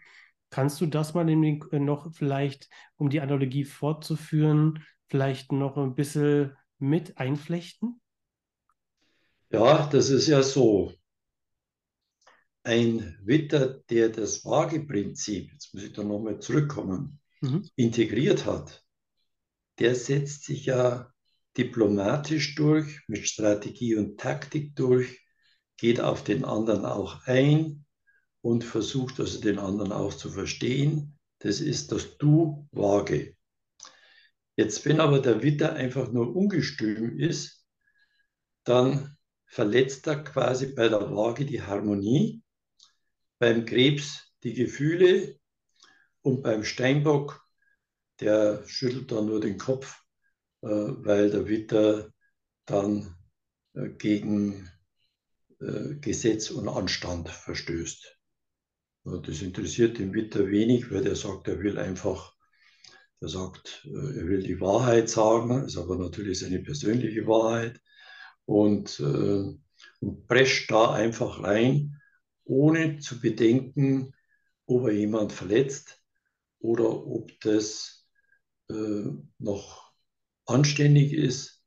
kannst 0.49 0.79
du 0.81 0.85
das 0.85 1.13
mal 1.13 1.25
noch 1.25 2.13
vielleicht, 2.13 2.69
um 2.95 3.09
die 3.09 3.21
Analogie 3.21 3.65
fortzuführen, 3.65 4.83
vielleicht 5.07 5.51
noch 5.51 5.77
ein 5.77 5.95
bisschen 5.95 6.55
mit 6.79 7.17
einflechten? 7.17 8.01
Ja, 9.49 9.87
das 9.87 10.09
ist 10.09 10.27
ja 10.27 10.43
so 10.43 10.93
ein 12.63 13.17
Witter, 13.23 13.81
der 13.89 14.09
das 14.09 14.43
Waageprinzip, 14.43 15.53
jetzt 15.53 15.73
muss 15.73 15.83
ich 15.83 15.93
da 15.93 16.03
nochmal 16.03 16.39
zurückkommen, 16.39 17.19
mhm. 17.39 17.67
integriert 17.75 18.45
hat, 18.45 18.83
der 19.79 19.95
setzt 19.95 20.43
sich 20.43 20.65
ja 20.65 21.11
diplomatisch 21.57 22.55
durch, 22.55 23.01
mit 23.07 23.27
Strategie 23.27 23.95
und 23.95 24.19
Taktik 24.19 24.75
durch, 24.75 25.25
geht 25.77 26.01
auf 26.01 26.23
den 26.23 26.43
anderen 26.43 26.85
auch 26.85 27.25
ein 27.25 27.85
und 28.47 28.63
versucht 28.63 29.19
also 29.19 29.41
den 29.41 29.59
anderen 29.59 29.91
auch 29.91 30.13
zu 30.13 30.31
verstehen. 30.31 31.19
Das 31.39 31.59
ist 31.59 31.91
das 31.91 32.17
Du 32.17 32.65
Waage. 32.71 33.35
Jetzt, 34.55 34.85
wenn 34.85 35.01
aber 35.01 35.19
der 35.19 35.43
Witter 35.43 35.73
einfach 35.73 36.13
nur 36.13 36.33
ungestüm 36.33 37.19
ist, 37.19 37.65
dann 38.63 39.17
verletzt 39.47 40.07
er 40.07 40.23
quasi 40.23 40.67
bei 40.67 40.87
der 40.87 41.13
Waage 41.13 41.45
die 41.45 41.61
Harmonie 41.61 42.41
beim 43.37 43.65
Krebs 43.65 44.31
die 44.43 44.53
Gefühle 44.53 45.37
und 46.21 46.41
beim 46.41 46.63
Steinbock, 46.63 47.45
der 48.21 48.65
schüttelt 48.65 49.11
dann 49.11 49.25
nur 49.25 49.41
den 49.41 49.57
Kopf, 49.57 50.01
äh, 50.61 50.67
weil 50.69 51.31
der 51.31 51.49
Witter 51.49 52.13
dann 52.65 53.13
äh, 53.73 53.89
gegen 53.89 54.71
äh, 55.59 55.95
Gesetz 55.95 56.49
und 56.49 56.69
Anstand 56.69 57.27
verstößt. 57.27 58.16
Das 59.25 59.41
interessiert 59.41 59.99
den 59.99 60.13
Witter 60.13 60.47
wenig, 60.47 60.91
weil 60.91 61.03
der 61.03 61.15
sagt, 61.15 61.47
er 61.47 61.59
will 61.59 61.77
einfach, 61.77 62.35
der 63.21 63.29
sagt, 63.29 63.85
er 63.85 64.27
will 64.27 64.43
die 64.43 64.59
Wahrheit 64.59 65.09
sagen, 65.09 65.65
ist 65.65 65.77
aber 65.77 65.97
natürlich 65.97 66.39
seine 66.39 66.59
persönliche 66.59 67.25
Wahrheit 67.25 67.79
und, 68.45 68.99
und 68.99 70.27
prescht 70.27 70.69
da 70.71 70.91
einfach 70.93 71.41
rein 71.41 71.97
ohne 72.47 72.99
zu 72.99 73.19
bedenken, 73.19 74.13
ob 74.65 74.87
er 74.87 74.93
jemand 74.93 75.31
verletzt 75.31 76.01
oder 76.59 77.05
ob 77.05 77.31
das 77.41 78.07
äh, 78.69 79.05
noch 79.37 79.93
anständig 80.45 81.13
ist 81.13 81.63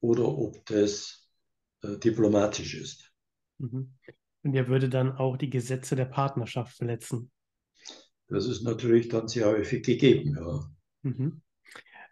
oder 0.00 0.26
ob 0.26 0.64
das 0.66 1.28
äh, 1.82 1.96
diplomatisch 1.98 2.74
ist. 2.74 3.12
Mhm. 3.58 3.94
Und 4.44 4.54
er 4.54 4.68
würde 4.68 4.88
dann 4.88 5.16
auch 5.16 5.36
die 5.36 5.50
Gesetze 5.50 5.96
der 5.96 6.04
Partnerschaft 6.04 6.76
verletzen. 6.76 7.32
Das 8.28 8.46
ist 8.46 8.62
natürlich 8.62 9.08
dann 9.08 9.26
sehr 9.26 9.46
häufig 9.46 9.84
gegeben, 9.84 10.36
ja. 10.36 10.70
Mhm. 11.02 11.42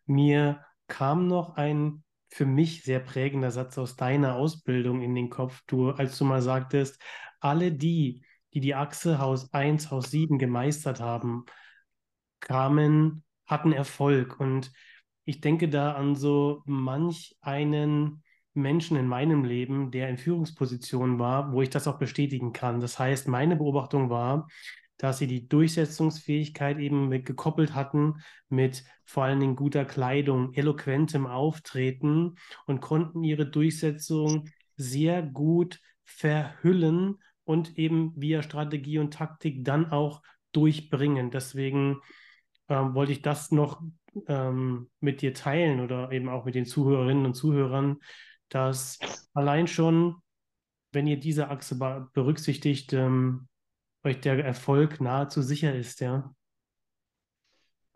Mir 0.06 0.64
kam 0.88 1.28
noch 1.28 1.56
ein 1.56 2.02
für 2.28 2.46
mich 2.46 2.82
sehr 2.82 3.00
prägender 3.00 3.50
Satz 3.50 3.76
aus 3.76 3.96
deiner 3.96 4.36
Ausbildung 4.36 5.02
in 5.02 5.14
den 5.14 5.28
Kopf, 5.28 5.62
du, 5.66 5.90
als 5.90 6.16
du 6.16 6.24
mal 6.24 6.40
sagtest, 6.40 6.98
alle 7.40 7.72
die, 7.72 8.22
die 8.54 8.60
die 8.60 8.74
Achse 8.74 9.18
Haus 9.18 9.52
1, 9.52 9.90
Haus 9.90 10.10
7 10.10 10.38
gemeistert 10.38 11.00
haben, 11.00 11.44
kamen, 12.40 13.22
hatten 13.46 13.72
Erfolg. 13.72 14.40
Und 14.40 14.72
ich 15.26 15.40
denke 15.40 15.68
da 15.68 15.92
an 15.92 16.14
so 16.16 16.62
manch 16.64 17.36
einen 17.42 18.22
Menschen 18.54 18.96
in 18.96 19.06
meinem 19.06 19.44
Leben, 19.44 19.90
der 19.90 20.08
in 20.08 20.18
Führungspositionen 20.18 21.18
war, 21.18 21.52
wo 21.52 21.62
ich 21.62 21.70
das 21.70 21.88
auch 21.88 21.98
bestätigen 21.98 22.52
kann. 22.52 22.80
Das 22.80 22.98
heißt, 22.98 23.28
meine 23.28 23.56
Beobachtung 23.56 24.10
war, 24.10 24.46
dass 24.98 25.18
sie 25.18 25.26
die 25.26 25.48
Durchsetzungsfähigkeit 25.48 26.78
eben 26.78 27.08
mit 27.08 27.26
gekoppelt 27.26 27.74
hatten 27.74 28.20
mit 28.48 28.84
vor 29.04 29.24
allen 29.24 29.40
Dingen 29.40 29.56
guter 29.56 29.84
Kleidung, 29.84 30.52
eloquentem 30.54 31.26
Auftreten 31.26 32.36
und 32.66 32.80
konnten 32.80 33.24
ihre 33.24 33.46
Durchsetzung 33.46 34.48
sehr 34.76 35.22
gut 35.22 35.80
verhüllen 36.04 37.18
und 37.44 37.78
eben 37.78 38.12
via 38.16 38.42
Strategie 38.42 38.98
und 38.98 39.14
Taktik 39.14 39.64
dann 39.64 39.90
auch 39.90 40.22
durchbringen. 40.52 41.30
Deswegen 41.30 41.98
ähm, 42.68 42.94
wollte 42.94 43.12
ich 43.12 43.22
das 43.22 43.50
noch 43.50 43.82
ähm, 44.28 44.88
mit 45.00 45.22
dir 45.22 45.34
teilen 45.34 45.80
oder 45.80 46.12
eben 46.12 46.28
auch 46.28 46.44
mit 46.44 46.54
den 46.54 46.66
Zuhörerinnen 46.66 47.26
und 47.26 47.34
Zuhörern, 47.34 47.98
dass 48.52 48.98
allein 49.34 49.66
schon, 49.66 50.16
wenn 50.92 51.06
ihr 51.06 51.18
diese 51.18 51.48
Achse 51.48 51.76
berücksichtigt, 52.12 52.92
ähm, 52.92 53.48
euch 54.04 54.20
der 54.20 54.44
Erfolg 54.44 55.00
nahezu 55.00 55.42
sicher 55.42 55.74
ist, 55.74 56.00
ja. 56.00 56.34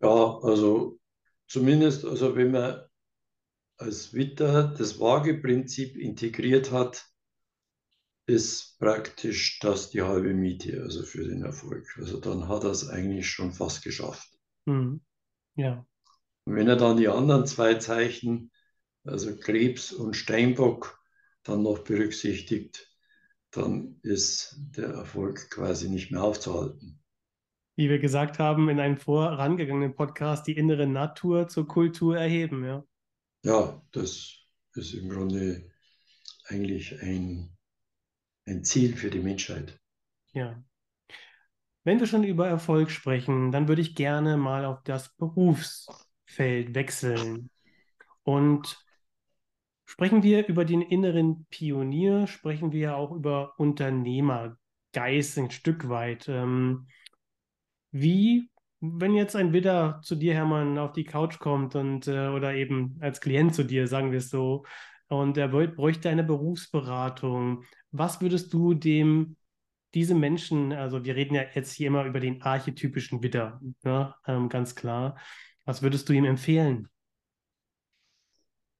Ja, 0.01 0.39
also 0.41 0.99
zumindest, 1.47 2.05
also 2.05 2.35
wenn 2.35 2.51
man 2.51 2.81
als 3.77 4.13
Witter 4.13 4.73
das 4.75 4.99
Waageprinzip 4.99 5.95
integriert 5.97 6.71
hat, 6.71 7.05
ist 8.25 8.77
praktisch 8.79 9.59
das 9.59 9.91
die 9.91 10.01
halbe 10.01 10.33
Miete, 10.33 10.81
also 10.81 11.03
für 11.03 11.23
den 11.23 11.43
Erfolg. 11.43 11.87
Also 11.97 12.19
dann 12.19 12.47
hat 12.47 12.63
er 12.63 12.71
es 12.71 12.89
eigentlich 12.89 13.29
schon 13.29 13.53
fast 13.53 13.83
geschafft. 13.83 14.27
Mhm. 14.65 15.01
Ja. 15.55 15.85
Und 16.45 16.55
wenn 16.55 16.67
er 16.67 16.75
dann 16.75 16.97
die 16.97 17.07
anderen 17.07 17.45
zwei 17.45 17.75
Zeichen, 17.75 18.51
also 19.07 19.35
Krebs 19.37 19.91
und 19.91 20.15
Steinbock, 20.15 21.01
dann 21.43 21.63
noch 21.63 21.79
berücksichtigt, 21.79 22.91
dann 23.51 23.99
ist 24.03 24.55
der 24.75 24.89
Erfolg 24.89 25.49
quasi 25.49 25.89
nicht 25.89 26.11
mehr 26.11 26.23
aufzuhalten. 26.23 26.99
Wie 27.75 27.89
wir 27.89 27.99
gesagt 27.99 28.39
haben 28.39 28.69
in 28.69 28.79
einem 28.79 28.97
vorangegangenen 28.97 29.95
Podcast, 29.95 30.47
die 30.47 30.57
innere 30.57 30.87
Natur 30.87 31.47
zur 31.47 31.67
Kultur 31.67 32.17
erheben, 32.17 32.65
ja. 32.65 32.83
Ja, 33.43 33.81
das 33.91 34.33
ist 34.73 34.93
im 34.93 35.09
Grunde 35.09 35.71
eigentlich 36.47 37.01
ein, 37.01 37.55
ein 38.45 38.63
Ziel 38.63 38.95
für 38.95 39.09
die 39.09 39.19
Menschheit. 39.19 39.79
Ja. 40.33 40.61
Wenn 41.83 41.99
wir 41.99 42.07
schon 42.07 42.23
über 42.23 42.47
Erfolg 42.47 42.91
sprechen, 42.91 43.51
dann 43.51 43.67
würde 43.67 43.81
ich 43.81 43.95
gerne 43.95 44.37
mal 44.37 44.65
auf 44.65 44.83
das 44.83 45.15
Berufsfeld 45.15 46.75
wechseln. 46.75 47.49
Und 48.23 48.77
sprechen 49.87 50.21
wir 50.21 50.45
über 50.47 50.65
den 50.65 50.81
inneren 50.81 51.47
Pionier, 51.49 52.27
sprechen 52.27 52.71
wir 52.71 52.97
auch 52.97 53.11
über 53.11 53.53
Unternehmergeist 53.57 55.37
ein 55.39 55.49
Stück 55.49 55.89
weit. 55.89 56.27
Ähm, 56.27 56.87
wie, 57.91 58.51
wenn 58.81 59.15
jetzt 59.15 59.35
ein 59.35 59.53
Widder 59.53 60.01
zu 60.03 60.15
dir, 60.15 60.33
Hermann, 60.33 60.77
auf 60.77 60.91
die 60.91 61.05
Couch 61.05 61.39
kommt 61.39 61.75
und 61.75 62.07
äh, 62.07 62.27
oder 62.27 62.53
eben 62.53 62.97
als 62.99 63.21
Klient 63.21 63.55
zu 63.55 63.63
dir, 63.63 63.87
sagen 63.87 64.11
wir 64.11 64.19
es 64.19 64.29
so, 64.29 64.65
und 65.07 65.37
er 65.37 65.47
bräuchte 65.47 66.09
eine 66.09 66.25
Berufsberatung, 66.25 67.63
was 67.91 68.21
würdest 68.21 68.53
du 68.53 68.73
dem 68.73 69.37
diese 69.93 70.15
Menschen, 70.15 70.73
also 70.73 71.05
wir 71.05 71.15
reden 71.15 71.33
ja 71.33 71.43
jetzt 71.53 71.71
hier 71.71 71.87
immer 71.87 72.03
über 72.03 72.19
den 72.19 72.41
archetypischen 72.41 73.23
Widder, 73.23 73.61
ne, 73.83 74.13
ähm, 74.27 74.49
ganz 74.49 74.75
klar. 74.75 75.17
Was 75.63 75.81
würdest 75.81 76.09
du 76.09 76.13
ihm 76.13 76.25
empfehlen? 76.25 76.89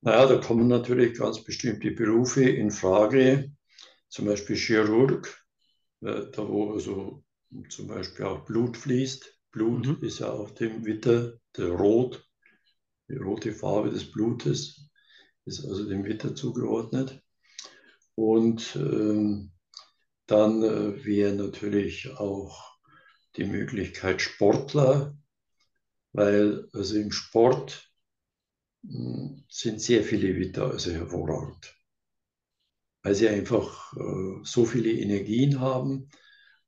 Naja, 0.02 0.28
da 0.28 0.38
kommen 0.38 0.68
natürlich 0.68 1.18
ganz 1.18 1.44
bestimmte 1.44 1.92
Berufe 1.92 2.44
in 2.44 2.72
Frage, 2.72 3.52
zum 4.10 4.26
Beispiel 4.26 4.56
Chirurg, 4.56 5.44
äh, 6.02 6.30
da 6.32 6.48
wo 6.48 6.74
also 6.74 7.24
zum 7.70 7.88
Beispiel 7.88 8.26
auch 8.26 8.46
Blut 8.46 8.78
fließt. 8.78 9.34
Blut 9.52 9.88
mhm. 9.88 10.06
ist 10.06 10.20
ja 10.20 10.32
auch 10.32 10.52
dem 10.52 10.86
Witter, 10.86 11.34
der 11.56 11.70
Rot, 11.70 12.24
die 13.10 13.16
rote 13.16 13.54
Farbe 13.54 13.90
des 13.90 14.12
Blutes, 14.12 14.90
ist 15.46 15.66
also 15.66 15.88
dem 15.88 16.06
Witter 16.06 16.36
zugeordnet. 16.36 17.22
Und 18.16 18.76
ähm, 18.76 19.52
dann 20.28 20.62
äh, 20.64 21.06
wäre 21.06 21.34
natürlich 21.34 22.12
auch 22.18 22.78
die 23.38 23.46
Möglichkeit 23.46 24.22
Sportler, 24.22 25.18
weil 26.12 26.68
also 26.74 26.98
im 26.98 27.12
Sport 27.12 27.87
sind 29.50 29.82
sehr 29.82 30.04
viele 30.04 30.36
Witter 30.36 30.72
also 30.72 30.92
hervorragend, 30.92 31.76
weil 33.04 33.16
sie 33.16 33.28
einfach 33.28 33.94
äh, 33.94 34.44
so 34.44 34.66
viele 34.66 34.92
Energien 34.92 35.60
haben 35.60 36.10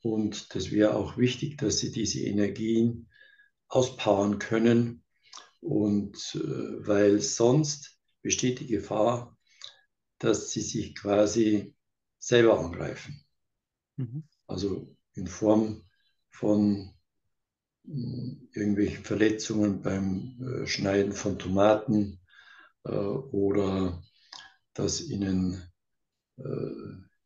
und 0.02 0.54
das 0.56 0.72
wäre 0.72 0.96
auch 0.96 1.18
wichtig, 1.18 1.58
dass 1.58 1.80
sie 1.80 1.92
diese 1.92 2.22
Energien 2.22 3.10
auspowern 3.68 4.40
können 4.40 5.04
und 5.62 6.18
äh, 6.36 6.88
weil 6.88 7.22
sonst 7.22 7.98
besteht 8.22 8.60
die 8.60 8.68
Gefahr, 8.68 9.38
dass 10.18 10.52
sie 10.52 10.62
sich 10.62 10.96
quasi 10.96 11.74
selber 12.18 12.60
angreifen. 12.60 13.24
Mhm. 13.96 14.24
Also 14.48 14.96
in 15.14 15.28
Form 15.28 15.86
von 16.30 16.94
irgendwelchen 18.54 19.04
Verletzungen 19.04 19.82
beim 19.82 20.38
äh, 20.42 20.68
Schneiden 20.68 21.14
von 21.14 21.40
Tomaten 21.40 22.20
äh, 22.84 22.92
oder 22.92 24.04
dass 24.74 25.02
ihnen 25.02 25.64
äh, 26.38 26.72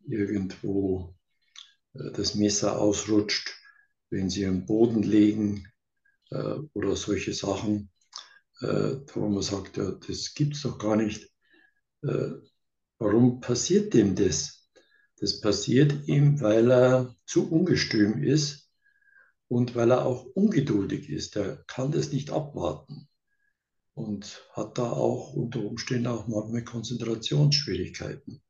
irgendwo 0.08 1.16
das 1.94 2.34
Messer 2.34 2.82
ausrutscht, 2.82 3.56
wenn 4.10 4.28
sie 4.28 4.48
am 4.48 4.66
Boden 4.66 5.04
liegen 5.04 5.68
oder 6.74 6.96
solche 6.96 7.34
Sachen, 7.34 7.92
wo 8.60 9.30
man 9.30 9.44
sagt, 9.44 9.78
ja, 9.78 9.92
das 9.92 10.34
gibt 10.34 10.56
es 10.56 10.64
doch 10.64 10.80
gar 10.80 10.96
nicht. 10.96 11.32
Warum 12.02 13.42
passiert 13.42 13.94
dem 13.94 14.16
das? 14.16 14.68
Das 15.18 15.40
passiert 15.40 16.08
ihm, 16.08 16.42
weil 16.42 16.72
er 16.72 17.16
zu 17.28 17.52
ungestüm 17.52 18.24
ist 18.24 18.63
und 19.54 19.76
weil 19.76 19.92
er 19.92 20.06
auch 20.06 20.26
ungeduldig 20.26 21.10
ist. 21.10 21.36
Er 21.36 21.64
kann 21.68 21.92
das 21.92 22.12
nicht 22.12 22.32
abwarten 22.32 23.08
und 23.94 24.44
hat 24.54 24.78
da 24.78 24.92
auch 24.92 25.34
unter 25.34 25.64
Umständen 25.64 26.08
auch 26.08 26.28
manchmal 26.28 26.64
Konzentrationsschwierigkeiten. 26.64 28.42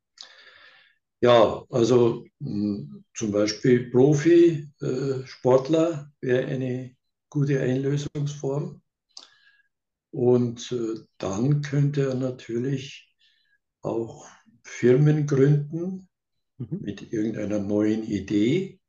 Ja, 1.20 1.64
also 1.70 2.26
mh, 2.40 2.50
hm, 2.50 3.04
zum 3.14 3.30
Beispiel 3.32 3.90
Profi-Sportler 3.90 6.12
äh, 6.20 6.26
wäre 6.26 6.46
eine 6.46 6.94
gute 7.30 7.60
Einlösungsform. 7.60 8.82
Und 10.10 10.72
äh, 10.72 11.00
dann 11.18 11.62
könnte 11.62 12.08
er 12.08 12.14
natürlich 12.14 13.14
auch 13.82 14.26
Firmen 14.62 15.26
gründen, 15.26 16.08
mhm. 16.58 16.80
mit 16.80 17.12
irgendeiner 17.12 17.58
neuen 17.58 18.04
Idee. 18.04 18.80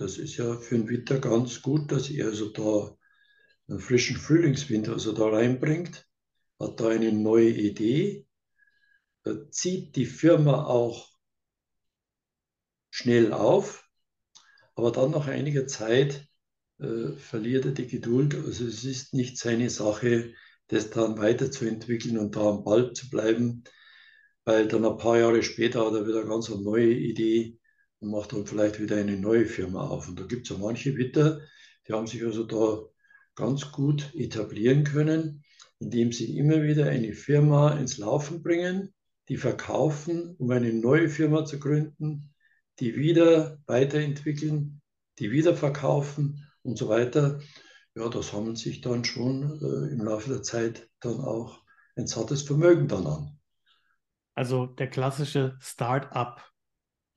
Das 0.00 0.16
ist 0.16 0.38
ja 0.38 0.56
für 0.56 0.76
den 0.76 0.88
Winter 0.88 1.18
ganz 1.18 1.60
gut, 1.60 1.92
dass 1.92 2.08
er 2.08 2.28
also 2.28 2.48
da 2.48 2.96
einen 3.68 3.80
frischen 3.80 4.16
Frühlingswind 4.16 4.88
also 4.88 5.12
da 5.12 5.28
reinbringt, 5.28 6.08
hat 6.58 6.80
da 6.80 6.88
eine 6.88 7.12
neue 7.12 7.50
Idee, 7.50 8.26
zieht 9.50 9.96
die 9.96 10.06
Firma 10.06 10.64
auch 10.64 11.10
schnell 12.88 13.34
auf, 13.34 13.86
aber 14.74 14.90
dann 14.90 15.10
nach 15.10 15.28
einiger 15.28 15.66
Zeit 15.66 16.26
äh, 16.78 17.12
verliert 17.12 17.66
er 17.66 17.72
die 17.72 17.86
Geduld. 17.86 18.34
Also 18.34 18.64
es 18.64 18.84
ist 18.84 19.12
nicht 19.12 19.36
seine 19.36 19.68
Sache, 19.68 20.32
das 20.68 20.88
dann 20.88 21.18
weiterzuentwickeln 21.18 22.16
und 22.16 22.36
da 22.36 22.48
am 22.48 22.64
Ball 22.64 22.94
zu 22.94 23.10
bleiben 23.10 23.64
weil 24.44 24.66
dann 24.66 24.84
ein 24.84 24.96
paar 24.96 25.18
Jahre 25.18 25.42
später 25.42 25.86
hat 25.86 25.94
er 25.94 26.06
wieder 26.06 26.24
ganz 26.24 26.50
eine 26.50 26.62
neue 26.62 26.92
Idee 26.92 27.59
und 28.00 28.10
macht 28.10 28.32
dann 28.32 28.46
vielleicht 28.46 28.80
wieder 28.80 28.96
eine 28.96 29.16
neue 29.16 29.46
Firma 29.46 29.86
auf. 29.86 30.08
Und 30.08 30.18
da 30.18 30.24
gibt 30.24 30.44
es 30.44 30.56
ja 30.56 30.62
manche 30.62 30.96
Witter, 30.96 31.40
die 31.86 31.92
haben 31.92 32.06
sich 32.06 32.24
also 32.24 32.44
da 32.44 32.82
ganz 33.34 33.72
gut 33.72 34.12
etablieren 34.14 34.84
können, 34.84 35.44
indem 35.78 36.12
sie 36.12 36.36
immer 36.36 36.62
wieder 36.62 36.86
eine 36.86 37.12
Firma 37.12 37.78
ins 37.78 37.98
Laufen 37.98 38.42
bringen, 38.42 38.92
die 39.28 39.36
verkaufen, 39.36 40.34
um 40.38 40.50
eine 40.50 40.72
neue 40.72 41.08
Firma 41.08 41.44
zu 41.44 41.58
gründen, 41.58 42.34
die 42.80 42.96
wieder 42.96 43.58
weiterentwickeln, 43.66 44.82
die 45.18 45.30
wieder 45.30 45.54
verkaufen 45.54 46.46
und 46.62 46.76
so 46.76 46.88
weiter. 46.88 47.40
Ja, 47.94 48.08
das 48.08 48.32
haben 48.32 48.56
sich 48.56 48.80
dann 48.80 49.04
schon 49.04 49.60
äh, 49.60 49.92
im 49.92 50.00
Laufe 50.04 50.30
der 50.30 50.42
Zeit 50.42 50.88
dann 51.00 51.20
auch 51.20 51.62
ein 51.96 52.06
sattes 52.06 52.42
Vermögen 52.42 52.88
dann 52.88 53.06
an. 53.06 53.38
Also 54.34 54.66
der 54.66 54.88
klassische 54.88 55.56
Start-up. 55.60 56.49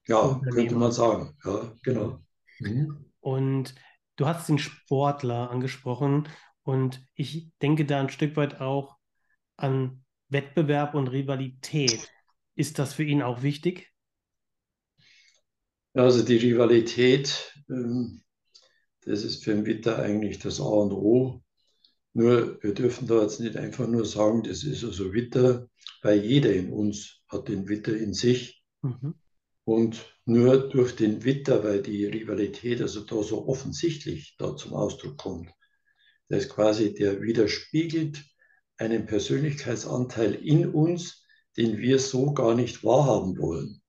Ja, 0.07 0.41
könnte 0.51 0.75
man 0.75 0.91
sagen. 0.91 1.37
Ja, 1.45 1.73
genau. 1.83 2.19
Mhm. 2.59 3.05
Und 3.19 3.75
du 4.15 4.25
hast 4.25 4.49
den 4.49 4.59
Sportler 4.59 5.49
angesprochen 5.49 6.27
und 6.63 7.05
ich 7.15 7.51
denke 7.61 7.85
da 7.85 7.99
ein 7.99 8.09
Stück 8.09 8.35
weit 8.35 8.59
auch 8.59 8.97
an 9.55 10.03
Wettbewerb 10.29 10.93
und 10.95 11.07
Rivalität. 11.07 12.11
Ist 12.55 12.79
das 12.79 12.93
für 12.93 13.03
ihn 13.03 13.21
auch 13.21 13.41
wichtig? 13.43 13.91
Also 15.93 16.23
die 16.23 16.37
Rivalität, 16.37 17.53
ähm, 17.69 18.23
das 19.05 19.23
ist 19.23 19.43
für 19.43 19.51
einen 19.51 19.65
Witter 19.65 19.99
eigentlich 19.99 20.39
das 20.39 20.59
A 20.59 20.63
und 20.63 20.91
O. 20.91 21.43
Nur 22.13 22.61
wir 22.61 22.73
dürfen 22.73 23.07
da 23.07 23.21
jetzt 23.21 23.39
nicht 23.39 23.57
einfach 23.57 23.87
nur 23.87 24.05
sagen, 24.05 24.43
das 24.43 24.63
ist 24.63 24.83
also 24.83 25.13
Witter, 25.13 25.67
weil 26.01 26.23
jeder 26.23 26.53
in 26.53 26.71
uns 26.71 27.21
hat 27.27 27.47
den 27.47 27.67
Witter 27.67 27.95
in 27.95 28.13
sich. 28.13 28.63
Mhm. 28.81 29.15
Und 29.65 30.05
nur 30.25 30.69
durch 30.69 30.95
den 30.95 31.23
Witter, 31.23 31.63
weil 31.63 31.81
die 31.81 32.05
Rivalität 32.05 32.81
also 32.81 33.01
da 33.01 33.23
so 33.23 33.47
offensichtlich 33.47 34.35
da 34.37 34.55
zum 34.55 34.73
Ausdruck 34.73 35.17
kommt, 35.17 35.49
das 36.29 36.45
ist 36.45 36.49
quasi, 36.49 36.93
der 36.93 37.21
widerspiegelt 37.21 38.23
einen 38.77 39.05
Persönlichkeitsanteil 39.05 40.33
in 40.33 40.67
uns, 40.67 41.25
den 41.57 41.77
wir 41.77 41.99
so 41.99 42.33
gar 42.33 42.55
nicht 42.55 42.83
wahrhaben 42.83 43.37
wollen, 43.37 43.81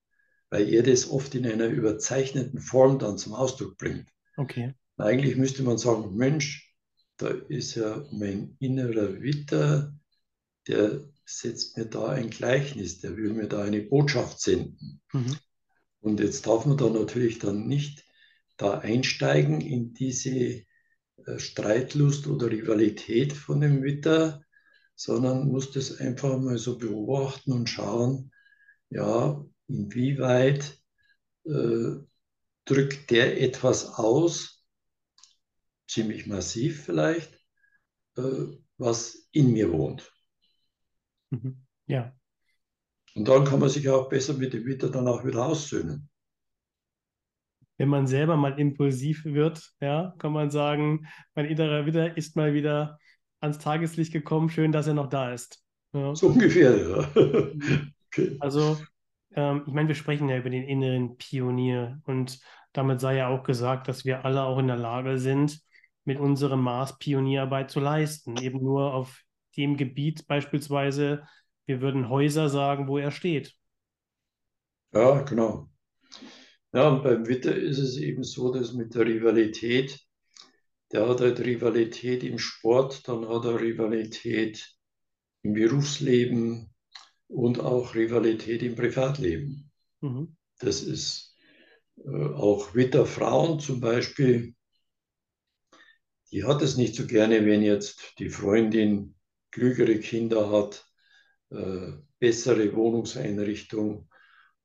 weil 0.49 0.71
er 0.71 0.83
das 0.83 1.09
oft 1.09 1.33
in 1.35 1.45
einer 1.45 1.67
überzeichneten 1.67 2.59
Form 2.59 2.99
dann 2.99 3.17
zum 3.17 3.33
Ausdruck 3.33 3.77
bringt. 3.77 4.07
Okay. 4.37 4.73
Eigentlich 4.97 5.35
müsste 5.35 5.63
man 5.63 5.77
sagen, 5.77 6.15
Mensch, 6.15 6.73
da 7.17 7.29
ist 7.29 7.75
ja 7.75 8.05
mein 8.11 8.55
innerer 8.59 9.21
Witter, 9.21 9.97
der 10.67 11.09
setzt 11.25 11.77
mir 11.77 11.85
da 11.85 12.09
ein 12.09 12.29
Gleichnis, 12.29 12.99
der 12.99 13.17
will 13.17 13.33
mir 13.33 13.47
da 13.47 13.63
eine 13.63 13.81
Botschaft 13.81 14.39
senden. 14.39 15.01
Mhm. 15.11 15.37
Und 16.05 16.19
jetzt 16.19 16.45
darf 16.45 16.67
man 16.67 16.77
da 16.77 16.87
natürlich 16.87 17.39
dann 17.39 17.65
nicht 17.65 18.05
da 18.57 18.77
einsteigen 18.77 19.59
in 19.59 19.95
diese 19.95 20.29
äh, 20.29 20.63
Streitlust 21.37 22.27
oder 22.27 22.51
Rivalität 22.51 23.33
von 23.33 23.59
dem 23.59 23.81
Witter, 23.81 24.43
sondern 24.93 25.47
muss 25.47 25.71
das 25.71 25.99
einfach 25.99 26.37
mal 26.37 26.59
so 26.59 26.77
beobachten 26.77 27.53
und 27.53 27.71
schauen, 27.71 28.31
ja, 28.91 29.43
inwieweit 29.67 30.77
äh, 31.45 31.95
drückt 32.65 33.09
der 33.09 33.41
etwas 33.41 33.95
aus, 33.95 34.63
ziemlich 35.87 36.27
massiv 36.27 36.83
vielleicht, 36.83 37.33
äh, 38.15 38.45
was 38.77 39.27
in 39.31 39.53
mir 39.53 39.71
wohnt. 39.71 40.13
Mhm. 41.31 41.65
Ja. 41.87 42.15
Und 43.15 43.27
dann 43.27 43.45
kann 43.45 43.59
man 43.59 43.69
sich 43.69 43.89
auch 43.89 44.09
besser 44.09 44.33
mit 44.33 44.53
dem 44.53 44.65
Witter 44.65 44.89
dann 44.89 45.07
auch 45.07 45.25
wieder 45.25 45.45
aussöhnen. 45.45 46.09
Wenn 47.77 47.89
man 47.89 48.07
selber 48.07 48.35
mal 48.35 48.59
impulsiv 48.59 49.25
wird, 49.25 49.73
ja, 49.79 50.13
kann 50.17 50.33
man 50.33 50.49
sagen, 50.49 51.07
mein 51.33 51.45
innerer 51.45 51.85
Witter 51.85 52.15
ist 52.17 52.35
mal 52.35 52.53
wieder 52.53 52.99
ans 53.39 53.59
Tageslicht 53.59 54.13
gekommen. 54.13 54.49
Schön, 54.49 54.71
dass 54.71 54.87
er 54.87 54.93
noch 54.93 55.07
da 55.07 55.33
ist. 55.33 55.63
Ja. 55.93 56.13
So 56.13 56.27
ungefähr, 56.27 56.77
ja. 56.77 57.09
okay. 58.07 58.37
Also, 58.39 58.77
ähm, 59.33 59.63
ich 59.65 59.73
meine, 59.73 59.87
wir 59.87 59.95
sprechen 59.95 60.29
ja 60.29 60.37
über 60.37 60.49
den 60.49 60.63
inneren 60.63 61.17
Pionier 61.17 62.01
und 62.03 62.39
damit 62.73 62.99
sei 62.99 63.17
ja 63.17 63.29
auch 63.29 63.43
gesagt, 63.43 63.87
dass 63.87 64.03
wir 64.03 64.25
alle 64.25 64.43
auch 64.43 64.59
in 64.59 64.67
der 64.67 64.77
Lage 64.77 65.17
sind, 65.17 65.61
mit 66.03 66.19
unserem 66.19 66.61
Maß 66.61 66.97
Pionierarbeit 66.99 67.71
zu 67.71 67.79
leisten. 67.79 68.37
Eben 68.37 68.61
nur 68.61 68.93
auf 68.93 69.23
dem 69.55 69.77
Gebiet 69.77 70.27
beispielsweise, 70.27 71.23
wir 71.65 71.81
würden 71.81 72.09
Häuser 72.09 72.49
sagen, 72.49 72.87
wo 72.87 72.97
er 72.97 73.11
steht. 73.11 73.55
Ja, 74.93 75.21
genau. 75.21 75.69
Ja, 76.73 76.89
und 76.89 77.03
beim 77.03 77.27
Witter 77.27 77.55
ist 77.55 77.79
es 77.79 77.97
eben 77.97 78.23
so, 78.23 78.53
dass 78.53 78.73
mit 78.73 78.95
der 78.95 79.05
Rivalität, 79.05 79.99
der 80.91 81.07
hat 81.07 81.21
halt 81.21 81.39
Rivalität 81.39 82.23
im 82.23 82.37
Sport, 82.37 83.07
dann 83.07 83.27
hat 83.27 83.45
er 83.45 83.59
Rivalität 83.59 84.75
im 85.41 85.53
Berufsleben 85.53 86.73
und 87.27 87.59
auch 87.59 87.95
Rivalität 87.95 88.61
im 88.61 88.75
Privatleben. 88.75 89.71
Mhm. 90.01 90.35
Das 90.59 90.81
ist 90.81 91.35
äh, 91.97 92.09
auch 92.09 92.75
Witterfrauen 92.75 93.59
zum 93.59 93.79
Beispiel, 93.79 94.55
die 96.31 96.43
hat 96.43 96.61
es 96.61 96.75
nicht 96.75 96.95
so 96.95 97.07
gerne, 97.07 97.45
wenn 97.45 97.61
jetzt 97.61 98.15
die 98.19 98.29
Freundin 98.29 99.15
klügere 99.51 99.99
Kinder 99.99 100.49
hat, 100.49 100.85
äh, 101.49 101.93
bessere 102.19 102.75
Wohnungseinrichtung 102.75 104.07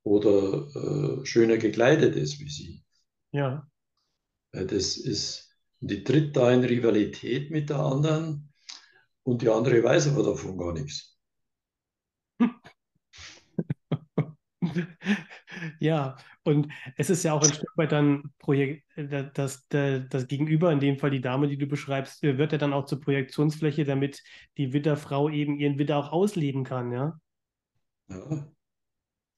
oder 0.03 0.67
äh, 0.75 1.25
schöner 1.25 1.57
gekleidet 1.57 2.15
ist 2.15 2.39
wie 2.39 2.49
sie. 2.49 2.83
Ja. 3.31 3.67
Das 4.51 4.97
ist, 4.97 5.55
die 5.79 6.03
tritt 6.03 6.35
da 6.35 6.51
in 6.51 6.63
Rivalität 6.63 7.51
mit 7.51 7.69
der 7.69 7.79
anderen 7.79 8.51
und 9.23 9.41
die 9.41 9.49
andere 9.49 9.83
weiß 9.83 10.09
aber 10.09 10.23
davon 10.23 10.57
gar 10.57 10.73
nichts. 10.73 11.17
Ja, 15.79 16.17
und 16.43 16.67
es 16.97 17.09
ist 17.09 17.23
ja 17.23 17.33
auch 17.33 17.43
ein 17.43 17.53
Stück 17.53 17.69
weit 17.75 17.91
dann 17.91 18.31
Projekt, 18.39 18.85
äh, 18.95 19.25
das, 19.33 19.67
das, 19.69 20.03
das 20.09 20.27
Gegenüber, 20.27 20.71
in 20.71 20.79
dem 20.79 20.97
Fall 20.97 21.11
die 21.11 21.21
Dame, 21.21 21.47
die 21.47 21.57
du 21.57 21.67
beschreibst, 21.67 22.23
äh, 22.23 22.37
wird 22.37 22.51
ja 22.51 22.57
dann 22.57 22.73
auch 22.73 22.85
zur 22.85 22.99
Projektionsfläche, 23.01 23.85
damit 23.85 24.23
die 24.57 24.73
Witterfrau 24.73 25.29
eben 25.29 25.57
ihren 25.57 25.77
Witter 25.77 25.97
auch 25.97 26.11
ausleben 26.11 26.63
kann, 26.63 26.91
ja? 26.91 27.19
Ja. 28.09 28.47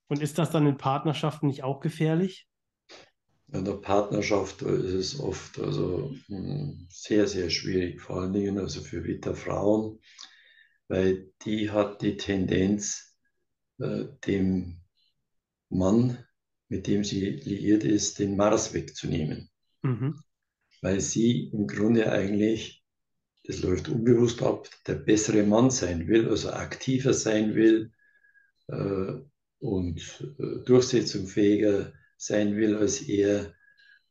Und 0.07 0.21
ist 0.21 0.38
das 0.38 0.51
dann 0.51 0.67
in 0.67 0.77
Partnerschaften 0.77 1.47
nicht 1.47 1.63
auch 1.63 1.79
gefährlich? 1.79 2.47
In 3.51 3.65
der 3.65 3.73
Partnerschaft 3.73 4.62
ist 4.63 5.13
es 5.13 5.19
oft 5.19 5.59
also 5.59 6.13
hm, 6.27 6.88
sehr, 6.89 7.27
sehr 7.27 7.49
schwierig, 7.49 8.01
vor 8.01 8.21
allen 8.21 8.33
Dingen 8.33 8.57
also 8.57 8.81
für 8.81 9.03
Witterfrauen, 9.03 9.99
weil 10.88 11.31
die 11.45 11.69
hat 11.69 12.01
die 12.01 12.17
Tendenz, 12.17 13.15
äh, 13.79 14.05
dem 14.25 14.82
Mann, 15.73 16.17
mit 16.69 16.88
dem 16.88 17.03
sie 17.03 17.29
liiert 17.29 17.83
ist, 17.83 18.19
den 18.19 18.36
Mars 18.36 18.73
wegzunehmen. 18.73 19.49
Mhm. 19.81 20.19
Weil 20.81 21.01
sie 21.01 21.49
im 21.53 21.67
Grunde 21.67 22.12
eigentlich, 22.12 22.83
das 23.43 23.62
läuft 23.62 23.89
unbewusst 23.89 24.41
ab, 24.41 24.69
der 24.88 24.95
bessere 24.95 25.43
Mann 25.43 25.69
sein 25.71 26.07
will, 26.07 26.29
also 26.29 26.51
aktiver 26.51 27.13
sein 27.13 27.55
will 27.55 27.91
äh, 28.67 29.13
und 29.59 30.36
äh, 30.39 30.63
durchsetzungsfähiger 30.65 31.93
sein 32.17 32.55
will 32.55 32.75
als 32.75 33.01
er. 33.01 33.53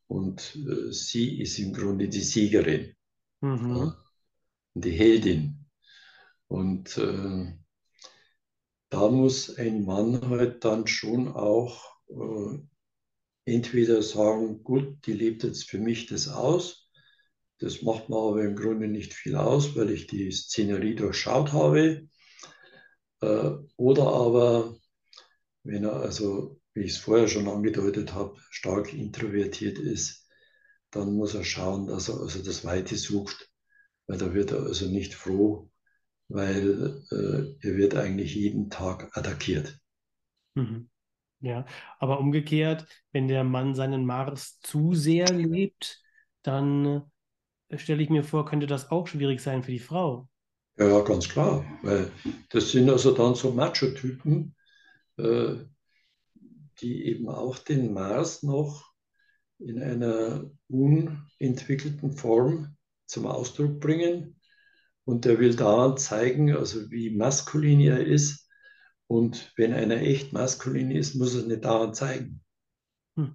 Und 0.07 0.57
äh, 0.57 0.93
sie 0.93 1.41
ist 1.41 1.59
im 1.59 1.73
Grunde 1.73 2.09
die 2.09 2.21
Siegerin, 2.21 2.95
mhm. 3.41 3.93
die 4.75 4.91
Heldin. 4.91 5.67
Und 6.49 6.99
äh, 6.99 7.55
da 8.93 9.09
muss 9.09 9.57
ein 9.57 9.87
Mann 9.87 10.29
halt 10.29 10.67
dann 10.67 10.87
schon 10.87 11.29
auch 11.29 11.97
äh, 12.11 12.59
entweder 13.47 14.03
sagen, 14.03 14.63
gut, 14.63 15.07
die 15.07 15.15
lebt 15.15 15.45
jetzt 15.45 15.71
für 15.71 15.79
mich 15.79 16.09
das 16.09 16.29
aus. 16.29 16.91
Das 17.59 17.81
macht 17.81 18.11
mir 18.11 18.19
aber 18.19 18.45
im 18.45 18.55
Grunde 18.55 18.89
nicht 18.89 19.15
viel 19.15 19.37
aus, 19.37 19.75
weil 19.77 19.89
ich 19.89 20.09
die 20.09 20.31
Szenerie 20.31 20.95
durchschaut 20.95 21.55
habe. 21.55 22.07
Äh, 23.23 23.53
oder 23.79 24.09
aber, 24.09 24.77
wenn 25.63 25.85
er 25.85 25.95
also, 25.95 26.61
wie 26.75 26.83
ich 26.83 26.93
es 26.93 26.99
vorher 26.99 27.29
schon 27.29 27.49
angedeutet 27.49 28.13
habe, 28.13 28.37
stark 28.51 28.93
introvertiert 28.93 29.79
ist, 29.79 30.29
dann 30.91 31.15
muss 31.15 31.33
er 31.33 31.45
schauen, 31.45 31.87
dass 31.87 32.11
er 32.11 32.21
also 32.21 32.43
das 32.43 32.63
Weite 32.67 32.97
sucht, 32.97 33.51
weil 34.07 34.19
da 34.19 34.35
wird 34.35 34.51
er 34.51 34.65
also 34.65 34.87
nicht 34.87 35.15
froh, 35.15 35.72
weil 36.29 37.03
äh, 37.11 37.67
er 37.67 37.77
wird 37.77 37.95
eigentlich 37.95 38.35
jeden 38.35 38.71
Tag 38.71 39.17
attackiert. 39.17 39.79
Mhm. 40.55 40.89
Ja, 41.41 41.67
aber 41.99 42.21
umgekehrt, 42.21 42.87
wenn 43.11 43.27
der 43.27 43.43
Mann 43.43 43.75
seinen 43.75 44.07
Mars 44.07 44.61
zu 44.61 44.95
sehr 44.95 45.27
lebt, 45.27 46.01
dann 46.43 47.03
äh, 47.69 47.79
stelle 47.79 48.03
ich 48.03 48.11
mir 48.11 48.23
vor, 48.23 48.45
könnte 48.45 48.67
das 48.67 48.91
auch 48.91 49.09
schwierig 49.09 49.41
sein 49.41 49.63
für 49.63 49.73
die 49.73 49.81
Frau. 49.81 50.29
Ja, 50.79 51.01
ganz 51.01 51.29
klar, 51.29 51.65
weil 51.83 52.11
das 52.49 52.71
sind 52.71 52.89
also 52.89 53.13
dann 53.13 53.35
so 53.35 53.53
Macho-Typen, 53.53 54.55
äh, 55.17 55.57
die 56.81 57.07
eben 57.07 57.29
auch 57.29 57.59
den 57.59 57.93
Mars 57.93 58.43
noch 58.43 58.93
in 59.59 59.83
einer 59.83 60.51
unentwickelten 60.69 62.13
Form 62.13 62.77
zum 63.07 63.27
Ausdruck 63.27 63.81
bringen 63.81 64.41
und 65.05 65.25
der 65.25 65.39
will 65.39 65.55
da 65.57 65.97
zeigen, 65.97 66.55
also 66.55 66.91
wie 66.91 67.11
maskulin 67.11 67.81
er 67.81 68.05
ist. 68.07 68.49
Und 69.07 69.53
wenn 69.57 69.75
einer 69.75 69.97
echt 69.97 70.33
maskulin 70.33 70.91
ist, 70.91 71.15
muss 71.15 71.35
er 71.35 71.41
es 71.41 71.47
nicht 71.47 71.65
dauernd 71.65 71.97
zeigen. 71.97 72.43
Hm. 73.17 73.35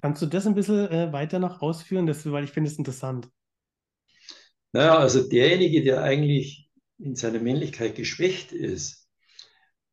Kannst 0.00 0.22
du 0.22 0.26
das 0.26 0.46
ein 0.46 0.54
bisschen 0.54 0.88
äh, 0.88 1.12
weiter 1.12 1.38
noch 1.38 1.62
ausführen, 1.62 2.06
das, 2.06 2.30
weil 2.30 2.44
ich 2.44 2.50
finde 2.50 2.70
es 2.70 2.78
interessant. 2.78 3.28
Naja, 4.72 4.98
also 4.98 5.28
derjenige, 5.28 5.84
der 5.84 6.02
eigentlich 6.02 6.68
in 6.98 7.14
seiner 7.14 7.38
Männlichkeit 7.38 7.94
geschwächt 7.94 8.52
ist, 8.52 9.08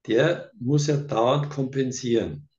der 0.07 0.51
muss 0.59 0.87
ja 0.87 0.97
dauernd 0.97 1.51
kompensieren. 1.51 2.49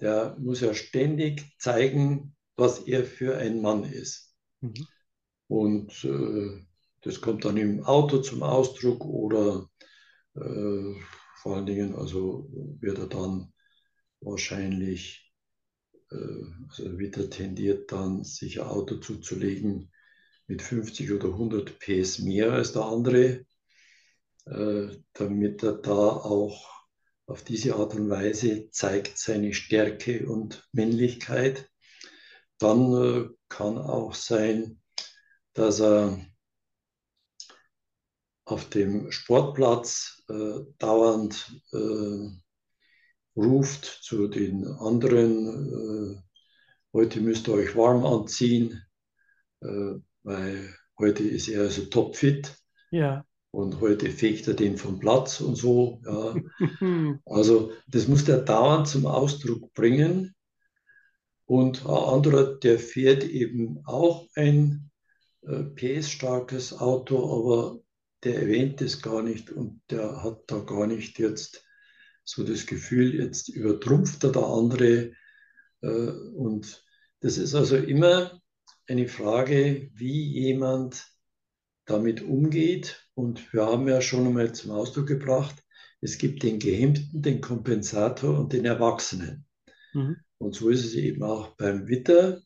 Der 0.00 0.36
muss 0.38 0.60
ja 0.60 0.74
ständig 0.74 1.56
zeigen, 1.58 2.36
was 2.56 2.80
er 2.86 3.04
für 3.04 3.36
ein 3.36 3.60
Mann 3.60 3.84
ist. 3.84 4.34
Mhm. 4.60 4.86
Und 5.48 6.04
äh, 6.04 6.64
das 7.02 7.20
kommt 7.20 7.44
dann 7.44 7.56
im 7.56 7.84
Auto 7.84 8.18
zum 8.18 8.42
Ausdruck 8.42 9.04
oder 9.04 9.68
äh, 10.34 10.94
vor 11.36 11.56
allen 11.56 11.66
Dingen, 11.66 11.94
also 11.94 12.48
wird 12.80 12.98
er 12.98 13.06
dann 13.06 13.52
wahrscheinlich, 14.20 15.32
äh, 16.10 16.44
also 16.68 16.98
wird 16.98 17.16
er 17.16 17.30
tendiert 17.30 17.90
dann, 17.92 18.24
sich 18.24 18.60
ein 18.60 18.68
Auto 18.68 18.96
zuzulegen 18.96 19.90
mit 20.46 20.62
50 20.62 21.12
oder 21.12 21.28
100 21.28 21.78
PS 21.78 22.18
mehr 22.18 22.52
als 22.52 22.72
der 22.72 22.82
andere, 22.82 23.46
äh, 24.46 24.88
damit 25.14 25.62
er 25.62 25.74
da 25.74 25.92
auch 25.92 26.68
auf 27.26 27.44
diese 27.44 27.76
Art 27.76 27.94
und 27.94 28.10
Weise 28.10 28.68
zeigt 28.70 29.16
seine 29.16 29.54
Stärke 29.54 30.28
und 30.28 30.68
Männlichkeit. 30.72 31.70
Dann 32.58 32.92
äh, 32.92 33.28
kann 33.48 33.78
auch 33.78 34.14
sein, 34.14 34.82
dass 35.54 35.80
er 35.80 36.20
auf 38.50 38.68
dem 38.68 39.10
Sportplatz 39.12 40.24
äh, 40.28 40.64
dauernd 40.78 41.52
äh, 41.72 42.28
ruft 43.36 43.84
zu 43.84 44.28
den 44.28 44.66
anderen, 44.66 46.16
äh, 46.16 46.22
heute 46.92 47.20
müsst 47.20 47.48
ihr 47.48 47.54
euch 47.54 47.76
warm 47.76 48.04
anziehen, 48.04 48.82
äh, 49.60 49.94
weil 50.22 50.74
heute 50.98 51.22
ist 51.22 51.48
er 51.48 51.62
also 51.62 51.84
topfit. 51.86 52.56
Ja. 52.92 53.24
und 53.52 53.80
heute 53.80 54.10
fegt 54.10 54.48
er 54.48 54.54
den 54.54 54.76
vom 54.76 54.98
Platz 54.98 55.40
und 55.40 55.56
so. 55.56 56.00
Ja. 56.04 56.34
Also 57.24 57.72
das 57.86 58.08
muss 58.08 58.24
der 58.24 58.38
dauernd 58.38 58.88
zum 58.88 59.06
Ausdruck 59.06 59.72
bringen. 59.74 60.34
Und 61.46 61.84
ein 61.84 61.90
anderer, 61.90 62.56
der 62.56 62.78
fährt 62.78 63.24
eben 63.24 63.80
auch 63.84 64.26
ein 64.34 64.90
äh, 65.42 65.62
PS-starkes 65.62 66.78
Auto, 66.78 67.16
aber 67.18 67.80
der 68.24 68.42
erwähnt 68.42 68.80
es 68.82 69.02
gar 69.02 69.22
nicht 69.22 69.50
und 69.50 69.80
der 69.90 70.22
hat 70.22 70.42
da 70.46 70.58
gar 70.60 70.86
nicht 70.86 71.18
jetzt 71.18 71.64
so 72.24 72.44
das 72.44 72.66
Gefühl, 72.66 73.14
jetzt 73.14 73.48
übertrumpft 73.48 74.22
er 74.24 74.32
der 74.32 74.46
andere. 74.46 75.12
Äh, 75.80 75.88
und 75.88 76.84
das 77.20 77.38
ist 77.38 77.54
also 77.54 77.76
immer 77.76 78.40
eine 78.86 79.08
Frage, 79.08 79.90
wie 79.94 80.24
jemand 80.24 81.06
damit 81.86 82.22
umgeht. 82.22 83.08
Und 83.14 83.52
wir 83.52 83.66
haben 83.66 83.88
ja 83.88 84.00
schon 84.00 84.26
einmal 84.26 84.52
zum 84.52 84.70
Ausdruck 84.70 85.06
gebracht, 85.06 85.56
es 86.00 86.18
gibt 86.18 86.42
den 86.42 86.58
Gehemmten, 86.58 87.20
den 87.20 87.40
Kompensator 87.40 88.38
und 88.38 88.52
den 88.52 88.64
Erwachsenen. 88.64 89.46
Mhm. 89.92 90.16
Und 90.38 90.54
so 90.54 90.70
ist 90.70 90.84
es 90.84 90.94
eben 90.94 91.22
auch 91.22 91.56
beim 91.56 91.88
Witter. 91.88 92.40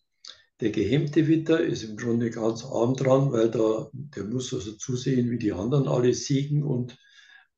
Der 0.60 0.70
gehemmte 0.70 1.26
Witter 1.26 1.60
ist 1.60 1.82
im 1.82 1.96
Grunde 1.96 2.30
ganz 2.30 2.64
arm 2.64 2.94
dran, 2.94 3.32
weil 3.32 3.50
da, 3.50 3.90
der 3.92 4.24
muss 4.24 4.54
also 4.54 4.72
zusehen, 4.72 5.30
wie 5.30 5.38
die 5.38 5.52
anderen 5.52 5.88
alle 5.88 6.14
siegen 6.14 6.62
und 6.62 6.96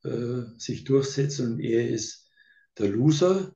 äh, 0.02 0.42
sich 0.56 0.84
durchsetzen. 0.84 1.52
Und 1.52 1.60
er 1.60 1.90
ist 1.90 2.30
der 2.78 2.88
Loser. 2.88 3.54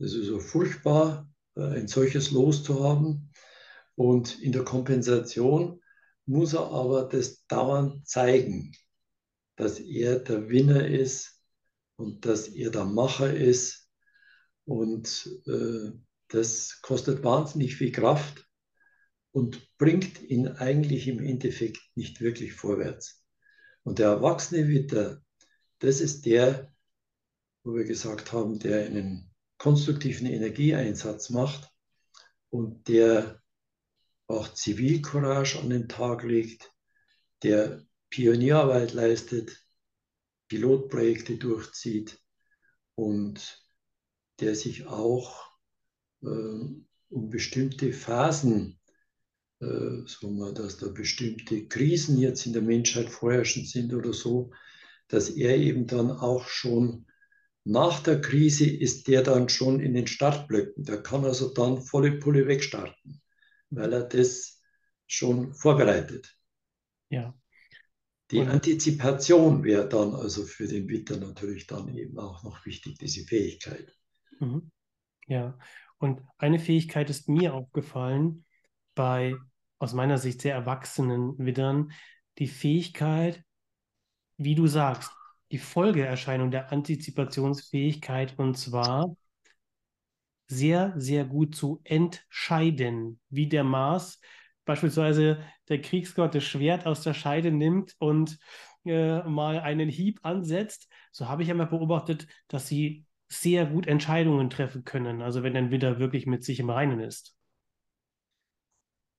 Das 0.00 0.12
ist 0.12 0.26
so 0.26 0.40
furchtbar, 0.40 1.30
äh, 1.54 1.62
ein 1.62 1.86
solches 1.86 2.32
Los 2.32 2.64
zu 2.64 2.82
haben. 2.82 3.30
Und 3.94 4.42
in 4.42 4.50
der 4.50 4.64
Kompensation 4.64 5.80
muss 6.26 6.54
er 6.54 6.68
aber 6.72 7.04
das 7.04 7.46
dauernd 7.46 8.08
zeigen, 8.08 8.72
dass 9.54 9.78
er 9.78 10.18
der 10.18 10.48
Winner 10.48 10.88
ist 10.88 11.40
und 11.94 12.26
dass 12.26 12.48
er 12.48 12.70
der 12.70 12.86
Macher 12.86 13.32
ist. 13.32 13.88
Und 14.64 15.30
äh, 15.46 15.92
das 16.26 16.80
kostet 16.82 17.22
wahnsinnig 17.22 17.76
viel 17.76 17.92
Kraft 17.92 18.43
und 19.34 19.76
bringt 19.78 20.22
ihn 20.22 20.46
eigentlich 20.46 21.08
im 21.08 21.18
Endeffekt 21.18 21.80
nicht 21.96 22.20
wirklich 22.20 22.52
vorwärts. 22.52 23.20
Und 23.82 23.98
der 23.98 24.10
erwachsene 24.10 24.68
Witter, 24.68 25.22
das 25.80 26.00
ist 26.00 26.24
der, 26.24 26.72
wo 27.64 27.74
wir 27.74 27.82
gesagt 27.82 28.32
haben, 28.32 28.60
der 28.60 28.86
einen 28.86 29.34
konstruktiven 29.58 30.28
Energieeinsatz 30.28 31.30
macht 31.30 31.68
und 32.50 32.86
der 32.86 33.42
auch 34.28 34.54
Zivilcourage 34.54 35.58
an 35.58 35.68
den 35.68 35.88
Tag 35.88 36.22
legt, 36.22 36.72
der 37.42 37.84
Pionierarbeit 38.10 38.92
leistet, 38.92 39.66
Pilotprojekte 40.46 41.38
durchzieht 41.38 42.22
und 42.94 43.66
der 44.38 44.54
sich 44.54 44.86
auch 44.86 45.50
äh, 46.22 46.26
um 46.26 47.30
bestimmte 47.30 47.92
Phasen, 47.92 48.78
äh, 49.60 50.06
so 50.06 50.30
mal, 50.30 50.54
dass 50.54 50.78
da 50.78 50.88
bestimmte 50.88 51.66
Krisen 51.66 52.18
jetzt 52.18 52.46
in 52.46 52.52
der 52.52 52.62
Menschheit 52.62 53.10
vorherrschend 53.10 53.68
sind 53.68 53.94
oder 53.94 54.12
so, 54.12 54.52
dass 55.08 55.30
er 55.30 55.56
eben 55.56 55.86
dann 55.86 56.10
auch 56.10 56.46
schon 56.48 57.06
nach 57.64 58.02
der 58.02 58.20
Krise 58.20 58.68
ist 58.68 59.08
der 59.08 59.22
dann 59.22 59.48
schon 59.48 59.80
in 59.80 59.94
den 59.94 60.06
Startblöcken. 60.06 60.84
Der 60.84 61.02
kann 61.02 61.24
also 61.24 61.52
dann 61.52 61.80
volle 61.80 62.12
Pulle 62.18 62.46
wegstarten 62.46 63.22
weil 63.76 63.92
er 63.92 64.04
das 64.04 64.62
schon 65.06 65.54
vorbereitet. 65.54 66.36
Ja. 67.10 67.34
Die 68.30 68.38
Und 68.38 68.48
Antizipation 68.48 69.64
wäre 69.64 69.88
dann 69.88 70.14
also 70.14 70.44
für 70.44 70.66
den 70.66 70.88
Witter 70.88 71.16
natürlich 71.16 71.66
dann 71.66 71.94
eben 71.94 72.18
auch 72.18 72.42
noch 72.42 72.64
wichtig, 72.64 72.98
diese 72.98 73.24
Fähigkeit. 73.24 73.94
Mhm. 74.40 74.70
Ja, 75.26 75.58
und 75.98 76.22
eine 76.38 76.58
Fähigkeit 76.58 77.10
ist 77.10 77.28
mir 77.28 77.54
aufgefallen 77.54 78.43
bei 78.94 79.36
aus 79.78 79.92
meiner 79.92 80.18
Sicht 80.18 80.40
sehr 80.40 80.54
erwachsenen 80.54 81.38
Widdern, 81.38 81.92
die 82.38 82.48
Fähigkeit, 82.48 83.44
wie 84.36 84.54
du 84.54 84.66
sagst, 84.66 85.12
die 85.50 85.58
Folgeerscheinung 85.58 86.50
der 86.50 86.72
Antizipationsfähigkeit 86.72 88.38
und 88.38 88.56
zwar 88.56 89.16
sehr, 90.46 90.92
sehr 90.96 91.24
gut 91.24 91.54
zu 91.54 91.80
entscheiden, 91.84 93.20
wie 93.28 93.48
der 93.48 93.64
Mars 93.64 94.20
beispielsweise 94.64 95.42
der 95.68 95.80
Kriegsgott 95.80 96.34
das 96.34 96.44
Schwert 96.44 96.86
aus 96.86 97.02
der 97.02 97.14
Scheide 97.14 97.50
nimmt 97.50 97.94
und 97.98 98.38
äh, 98.84 99.22
mal 99.22 99.60
einen 99.60 99.88
Hieb 99.88 100.20
ansetzt. 100.22 100.88
So 101.12 101.28
habe 101.28 101.42
ich 101.42 101.50
einmal 101.50 101.66
beobachtet, 101.66 102.26
dass 102.48 102.66
sie 102.66 103.06
sehr 103.28 103.66
gut 103.66 103.86
Entscheidungen 103.86 104.50
treffen 104.50 104.84
können, 104.84 105.22
also 105.22 105.42
wenn 105.42 105.56
ein 105.56 105.70
Widder 105.70 105.98
wirklich 105.98 106.26
mit 106.26 106.44
sich 106.44 106.60
im 106.60 106.70
Reinen 106.70 107.00
ist. 107.00 107.36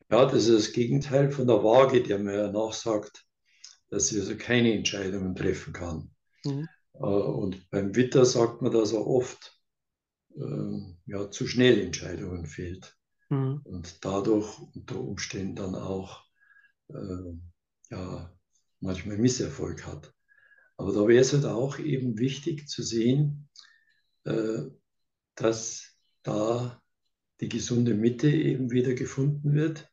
Ja, 0.09 0.25
das 0.25 0.47
ist 0.47 0.67
das 0.67 0.73
Gegenteil 0.73 1.31
von 1.31 1.47
der 1.47 1.63
Waage, 1.63 2.03
der 2.03 2.19
mir 2.19 2.35
ja 2.35 2.51
nachsagt, 2.51 3.25
dass 3.89 4.07
sie 4.07 4.19
also 4.19 4.35
keine 4.37 4.73
Entscheidungen 4.73 5.35
treffen 5.35 5.73
kann. 5.73 6.11
Mhm. 6.43 6.67
Äh, 6.93 7.05
und 7.05 7.69
beim 7.69 7.95
Witter 7.95 8.25
sagt 8.25 8.61
man 8.61 8.71
das 8.71 8.93
auch 8.93 9.05
oft, 9.05 9.59
äh, 10.35 10.95
ja, 11.07 11.31
zu 11.31 11.47
schnell 11.47 11.79
Entscheidungen 11.79 12.45
fehlt 12.45 12.95
mhm. 13.29 13.61
und 13.63 14.03
dadurch 14.05 14.59
unter 14.73 14.99
Umständen 14.99 15.55
dann 15.55 15.75
auch 15.75 16.23
äh, 16.89 17.33
ja, 17.89 18.31
manchmal 18.79 19.17
Misserfolg 19.17 19.85
hat. 19.85 20.13
Aber 20.77 20.93
da 20.93 21.07
wäre 21.07 21.21
es 21.21 21.33
halt 21.33 21.45
auch 21.45 21.79
eben 21.79 22.19
wichtig 22.19 22.67
zu 22.67 22.83
sehen, 22.83 23.49
äh, 24.25 24.63
dass 25.35 25.95
da 26.23 26.81
die 27.39 27.49
gesunde 27.49 27.93
Mitte 27.93 28.29
eben 28.29 28.71
wieder 28.71 28.93
gefunden 28.93 29.53
wird, 29.53 29.89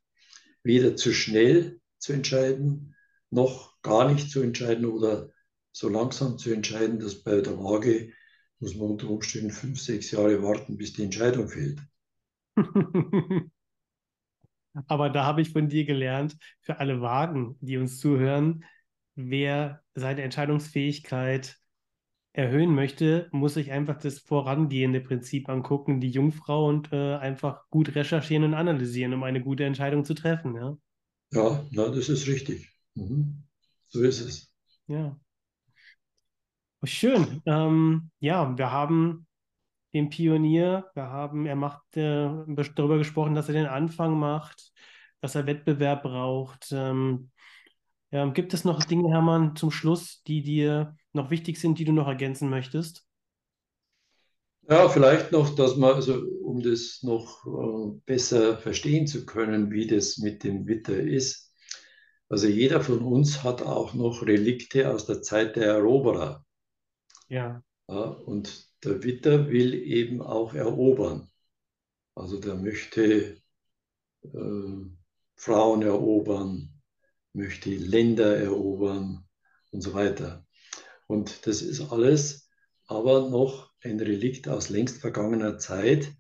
weder 0.63 0.97
zu 0.97 1.13
schnell 1.13 1.81
zu 1.99 2.13
entscheiden, 2.13 2.95
noch 3.31 3.81
gar 3.83 4.11
nicht 4.13 4.31
zu 4.31 4.43
entscheiden 4.43 4.87
oder 4.87 5.31
so 5.73 5.89
langsam 5.89 6.39
zu 6.39 6.53
entscheiden, 6.53 6.99
dass 7.01 7.23
bei 7.23 7.41
der 7.41 7.59
Waage 7.59 8.13
muss 8.59 8.77
man 8.77 8.91
unter 8.91 9.09
Umständen 9.09 9.51
fünf, 9.51 9.81
sechs 9.81 10.11
Jahre 10.11 10.43
warten, 10.43 10.77
bis 10.77 10.93
die 10.93 11.03
Entscheidung 11.03 11.49
fällt. 11.49 11.81
Aber 14.87 15.11
da 15.11 15.25
habe 15.25 15.43
ich 15.43 15.51
von 15.51 15.69
dir 15.69 15.85
gelernt, 15.85 16.37
für 16.61 16.79
alle 16.79 17.01
Wagen, 17.01 17.57
die 17.61 17.77
uns 17.77 17.99
zuhören, 17.99 18.65
wer 19.15 19.83
seine 19.95 20.23
Entscheidungsfähigkeit 20.23 21.59
erhöhen 22.33 22.75
möchte, 22.75 23.29
muss 23.31 23.55
sich 23.55 23.71
einfach 23.73 23.99
das 23.99 24.19
vorangehende 24.19 25.01
Prinzip 25.01 25.49
angucken, 25.49 26.01
die 26.01 26.11
Jungfrau 26.11 26.67
und 26.67 26.93
äh, 26.93 27.17
einfach 27.17 27.69
gut 27.69 27.95
recherchieren 27.95 28.45
und 28.45 28.55
analysieren, 28.55 29.13
um 29.13 29.23
eine 29.23 29.43
gute 29.43 29.65
Entscheidung 29.65 30.05
zu 30.05 30.15
treffen. 30.15 30.55
Ja, 30.55 30.77
ja 31.33 31.65
na, 31.71 31.89
das 31.89 32.09
ist 32.09 32.27
richtig. 32.27 32.71
Mhm. 32.95 33.43
So 33.89 34.03
ist 34.03 34.21
es. 34.21 34.55
Ja. 34.87 35.19
Oh, 36.81 36.87
schön. 36.87 37.43
Ähm, 37.45 38.11
ja, 38.19 38.57
wir 38.57 38.71
haben 38.71 39.27
den 39.93 40.09
Pionier, 40.09 40.91
wir 40.95 41.11
haben, 41.11 41.45
er 41.45 41.57
macht 41.57 41.97
äh, 41.97 42.29
darüber 42.75 42.97
gesprochen, 42.97 43.35
dass 43.35 43.49
er 43.49 43.55
den 43.55 43.67
Anfang 43.67 44.19
macht, 44.19 44.73
dass 45.21 45.35
er 45.35 45.47
Wettbewerb 45.47 46.03
braucht. 46.03 46.73
Ähm, 46.73 47.31
ja, 48.11 48.27
gibt 48.31 48.55
es 48.55 48.65
noch 48.65 48.83
Dinge, 48.85 49.11
Hermann, 49.11 49.55
zum 49.55 49.71
Schluss, 49.71 50.23
die 50.23 50.43
dir 50.43 50.97
noch 51.15 51.31
wichtig 51.31 51.61
sind, 51.61 51.79
die 51.79 51.85
du 51.85 51.93
noch 51.93 52.09
ergänzen 52.09 52.49
möchtest? 52.51 53.07
Ja, 54.69 54.89
vielleicht 54.89 55.33
noch, 55.33 55.55
dass 55.55 55.77
man, 55.77 55.95
also 55.95 56.23
um 56.45 56.63
das 56.63 57.03
noch 57.03 57.45
äh, 57.47 58.01
besser 58.07 58.57
verstehen 58.57 59.07
zu 59.07 59.27
können, 59.27 59.71
wie 59.73 59.87
das 59.87 60.19
mit 60.19 60.45
dem 60.45 60.67
Witter 60.67 60.97
ist. 60.97 61.53
Also 62.29 62.47
jeder 62.47 62.81
von 62.81 63.01
uns 63.01 63.43
hat 63.43 63.63
auch 63.63 63.93
noch 63.93 64.23
Relikte 64.23 64.91
aus 64.91 65.05
der 65.05 65.21
Zeit 65.21 65.57
der 65.57 65.67
Eroberer. 65.67 66.47
Ja. 67.29 67.63
ja. 67.89 68.05
Und 68.05 68.69
der 68.85 69.03
Witter 69.03 69.49
will 69.49 69.75
eben 69.75 70.23
auch 70.23 70.55
erobern. 70.55 71.29
Also 72.15 72.39
der 72.39 72.55
möchte 72.55 73.43
äh, 74.23 74.85
Frauen 75.37 75.83
erobern, 75.83 76.81
möchte 77.33 77.71
Länder 77.71 78.37
erobern 78.37 79.29
und 79.73 79.81
so 79.81 79.93
weiter. 79.93 80.42
Und 81.13 81.47
das 81.47 81.61
ist 81.61 81.93
alles 81.93 82.49
aber 82.87 83.29
noch 83.29 83.71
ein 83.83 84.01
Relikt 84.01 84.49
aus 84.49 84.71
längst 84.71 84.99
vergangener 84.99 85.59
Zeit. 85.59 86.13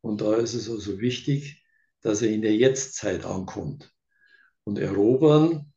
Und 0.00 0.20
da 0.20 0.36
ist 0.36 0.54
es 0.54 0.70
also 0.70 1.00
wichtig, 1.00 1.62
dass 2.00 2.22
er 2.22 2.30
in 2.30 2.42
der 2.42 2.56
Jetztzeit 2.56 3.24
ankommt. 3.24 3.92
Und 4.64 4.78
erobern 4.78 5.72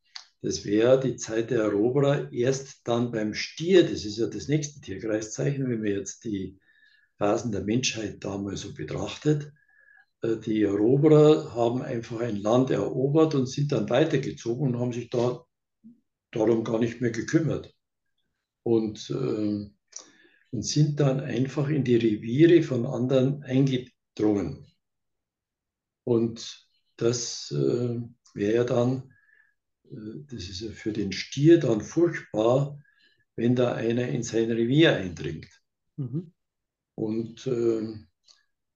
das 0.46 0.64
wäre 0.64 1.00
die 1.00 1.16
Zeit 1.16 1.50
der 1.50 1.64
Eroberer 1.64 2.32
erst 2.32 2.88
dann 2.88 3.12
beim 3.12 3.34
Stier, 3.34 3.82
das 3.82 4.06
ist 4.06 4.20
ja 4.20 4.28
das 4.28 4.48
nächste 4.48 4.80
Tierkreiszeichen, 4.80 5.68
wenn 5.68 5.80
man 5.80 5.88
jetzt 5.88 6.24
die 6.24 6.60
Phasen 7.18 7.52
der 7.52 7.64
Menschheit 7.64 8.24
damals 8.24 8.62
so 8.62 8.72
betrachtet. 8.72 9.52
Äh, 10.22 10.38
die 10.38 10.62
Eroberer 10.62 11.56
haben 11.56 11.82
einfach 11.82 12.20
ein 12.20 12.36
Land 12.36 12.70
erobert 12.70 13.34
und 13.34 13.48
sind 13.48 13.72
dann 13.72 13.90
weitergezogen 13.90 14.68
und 14.68 14.80
haben 14.80 14.94
sich 14.94 15.10
da 15.10 15.44
darum 16.32 16.64
gar 16.64 16.78
nicht 16.78 17.02
mehr 17.02 17.12
gekümmert. 17.12 17.75
Und, 18.66 19.12
äh, 19.12 19.70
und 20.52 20.62
sind 20.62 21.00
dann 21.00 21.20
einfach 21.20 21.70
in 21.70 21.84
die 21.84 21.98
Reviere 21.98 22.64
von 22.64 22.88
anderen 22.88 23.44
eingedrungen. 23.44 24.66
Und 26.04 26.68
das 26.98 27.52
äh, 27.52 28.02
wäre 28.34 28.56
ja 28.56 28.64
dann, 28.64 29.14
äh, 29.84 30.24
das 30.30 30.50
ist 30.50 30.62
ja 30.62 30.72
für 30.72 30.94
den 30.94 31.12
Stier 31.12 31.60
dann 31.60 31.82
furchtbar, 31.82 32.80
wenn 33.36 33.56
da 33.56 33.74
einer 33.74 34.08
in 34.08 34.24
sein 34.24 34.50
Revier 34.50 34.96
eindringt. 34.96 35.50
Mhm. 35.98 36.34
Und 36.96 37.46
äh, 37.46 37.94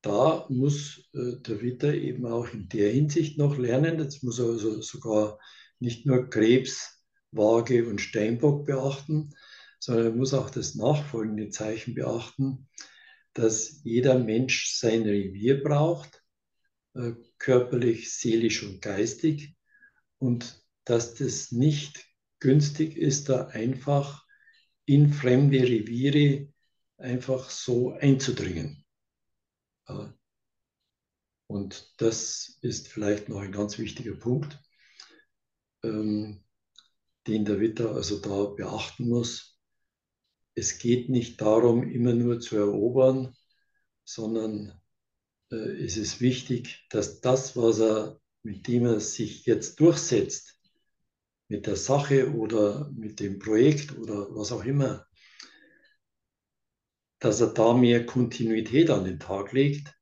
da 0.02 0.46
muss 0.50 1.10
äh, 1.14 1.38
der 1.42 1.62
Ritter 1.62 1.96
eben 1.96 2.28
auch 2.28 2.54
in 2.54 2.70
der 2.70 2.92
Hinsicht 2.92 3.40
noch 3.40 3.58
lernen. 3.58 4.00
Jetzt 4.00 4.24
muss 4.24 4.38
er 4.38 4.50
also 4.50 4.82
sogar 4.82 5.40
nicht 5.80 6.06
nur 6.06 6.30
Krebs, 6.30 7.04
Waage 7.32 7.88
und 7.88 8.02
Steinbock 8.02 8.66
beachten, 8.66 9.34
sondern 9.80 10.06
er 10.08 10.12
muss 10.12 10.34
auch 10.34 10.50
das 10.50 10.76
nachfolgende 10.76 11.50
Zeichen 11.50 11.96
beachten, 11.96 12.68
dass 13.34 13.82
jeder 13.84 14.20
Mensch 14.20 14.76
sein 14.76 15.04
Revier 15.04 15.64
braucht, 15.64 16.24
äh, 16.96 17.14
körperlich, 17.38 18.14
seelisch 18.14 18.64
und 18.64 18.82
geistig, 18.82 19.56
und 20.20 20.62
dass 20.84 21.16
das 21.16 21.52
nicht 21.52 22.06
günstig 22.40 22.98
ist, 22.98 23.30
da 23.30 23.48
einfach 23.48 24.26
in 24.86 25.14
fremde 25.14 25.60
Reviere 25.60 26.52
einfach 26.98 27.50
so 27.50 27.94
einzudringen. 27.94 28.86
Und 31.48 31.94
das 31.98 32.58
ist 32.62 32.88
vielleicht 32.88 33.30
noch 33.30 33.40
ein 33.40 33.52
ganz 33.52 33.78
wichtiger 33.80 34.16
Punkt, 34.16 34.60
ähm, 35.84 36.44
den 37.28 37.46
der 37.46 37.60
Witter 37.60 37.92
also 37.92 38.20
da 38.20 38.46
beachten 38.56 39.08
muss. 39.08 39.59
Es 40.60 40.78
geht 40.78 41.08
nicht 41.08 41.40
darum, 41.40 41.90
immer 41.90 42.14
nur 42.14 42.42
zu 42.42 42.58
erobern, 42.58 43.34
sondern 44.04 44.74
äh, 45.52 45.56
es 45.56 45.96
ist 45.96 46.20
wichtig, 46.20 46.86
dass 46.90 47.22
das, 47.22 47.56
was 47.56 47.80
er, 47.80 48.20
mit 48.44 48.68
dem 48.68 48.86
er 48.86 49.00
sich 49.00 49.46
jetzt 49.46 49.80
durchsetzt, 49.80 50.60
mit 51.48 51.66
der 51.66 51.78
Sache 51.78 52.34
oder 52.34 52.92
mit 52.94 53.22
dem 53.22 53.40
Projekt 53.40 53.98
oder 53.98 54.36
was 54.36 54.52
auch 54.52 54.66
immer, 54.66 55.08
dass 57.20 57.40
er 57.40 57.54
da 57.54 57.74
mehr 57.74 58.06
Kontinuität 58.06 58.90
an 58.90 59.06
den 59.06 59.20
Tag 59.20 59.54
legt 59.54 59.96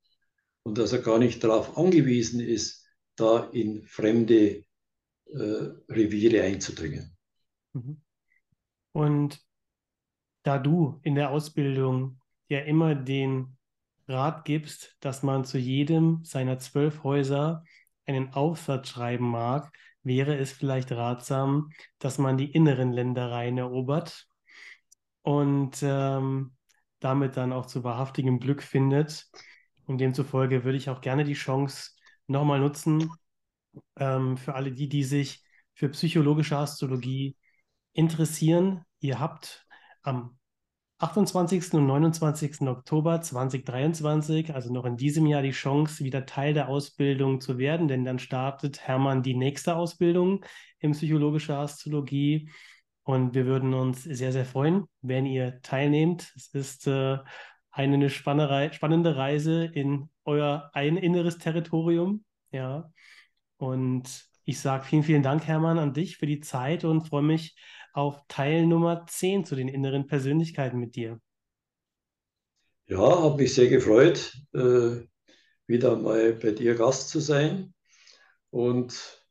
und 0.63 0.79
dass 0.79 0.91
er 0.91 1.03
gar 1.03 1.19
nicht 1.19 1.43
darauf 1.43 1.77
angewiesen 1.77 2.39
ist, 2.39 2.83
da 3.15 3.47
in 3.51 3.85
fremde 3.85 4.65
äh, 5.25 5.69
Reviere 5.87 6.41
einzudringen. 6.41 7.15
Mhm. 7.73 8.01
Und 8.93 9.46
da 10.47 10.57
du 10.57 11.01
in 11.03 11.15
der 11.15 11.31
Ausbildung 11.31 12.21
ja 12.47 12.59
immer 12.59 12.95
den 12.95 13.57
Rat 14.07 14.45
gibst, 14.45 14.95
dass 15.01 15.21
man 15.21 15.43
zu 15.43 15.57
jedem 15.57 16.23
seiner 16.23 16.57
zwölf 16.57 17.03
Häuser 17.03 17.65
einen 18.05 18.33
Aufsatz 18.33 18.87
schreiben 18.87 19.29
mag, 19.29 19.69
wäre 20.03 20.37
es 20.37 20.53
vielleicht 20.53 20.93
ratsam, 20.93 21.71
dass 21.99 22.17
man 22.17 22.37
die 22.37 22.49
inneren 22.49 22.93
Ländereien 22.93 23.57
erobert 23.57 24.29
und 25.21 25.79
ähm, 25.81 26.55
damit 26.99 27.35
dann 27.35 27.51
auch 27.51 27.65
zu 27.65 27.83
wahrhaftigem 27.83 28.39
Glück 28.39 28.63
findet. 28.63 29.29
Und 29.85 29.97
demzufolge 29.99 30.63
würde 30.63 30.77
ich 30.77 30.89
auch 30.89 31.01
gerne 31.01 31.25
die 31.25 31.33
Chance 31.33 31.91
nochmal 32.27 32.61
nutzen, 32.61 33.11
ähm, 33.97 34.37
für 34.37 34.55
alle 34.55 34.71
die, 34.71 34.87
die 34.87 35.03
sich 35.03 35.43
für 35.73 35.89
psychologische 35.89 36.57
Astrologie 36.57 37.35
interessieren. 37.91 38.85
Ihr 39.01 39.19
habt 39.19 39.66
am 40.07 40.37
28. 40.99 41.73
und 41.73 41.85
29. 41.85 42.61
Oktober 42.61 43.21
2023, 43.21 44.55
also 44.55 44.73
noch 44.73 44.85
in 44.85 44.97
diesem 44.97 45.27
Jahr, 45.27 45.43
die 45.43 45.51
Chance, 45.51 46.03
wieder 46.03 46.25
Teil 46.25 46.55
der 46.55 46.69
Ausbildung 46.69 47.39
zu 47.39 47.59
werden, 47.59 47.87
denn 47.87 48.03
dann 48.03 48.17
startet 48.17 48.87
Hermann 48.87 49.21
die 49.21 49.35
nächste 49.35 49.75
Ausbildung 49.75 50.43
in 50.79 50.93
psychologischer 50.93 51.59
Astrologie. 51.59 52.49
Und 53.03 53.35
wir 53.35 53.45
würden 53.45 53.73
uns 53.75 54.03
sehr, 54.03 54.31
sehr 54.31 54.45
freuen, 54.45 54.85
wenn 55.01 55.25
ihr 55.25 55.61
teilnehmt. 55.61 56.33
Es 56.35 56.47
ist 56.53 56.87
äh, 56.87 57.19
eine 57.69 58.09
spannende 58.09 59.15
Reise 59.15 59.65
in 59.65 60.09
euer 60.25 60.71
ein 60.73 60.97
inneres 60.97 61.37
Territorium. 61.37 62.25
Ja. 62.51 62.91
Und 63.57 64.27
ich 64.47 64.61
sage 64.61 64.85
vielen, 64.85 65.03
vielen 65.03 65.23
Dank, 65.23 65.45
Hermann, 65.45 65.77
an 65.77 65.93
dich 65.93 66.15
für 66.15 66.25
die 66.25 66.39
Zeit 66.39 66.85
und 66.85 67.01
freue 67.01 67.21
mich 67.21 67.57
auf 67.91 68.21
Teil 68.29 68.65
Nummer 68.65 69.05
10 69.05 69.43
zu 69.43 69.55
den 69.55 69.67
inneren 69.67 70.07
Persönlichkeiten 70.07 70.79
mit 70.79 70.95
dir. 70.95 71.19
Ja, 72.85 72.97
habe 72.97 73.35
mich 73.35 73.53
sehr 73.53 73.67
gefreut, 73.67 74.37
äh, 74.53 75.01
wieder 75.67 75.97
mal 75.97 76.31
bei 76.31 76.51
dir 76.51 76.75
Gast 76.75 77.09
zu 77.09 77.19
sein. 77.19 77.73
Und 78.49 79.21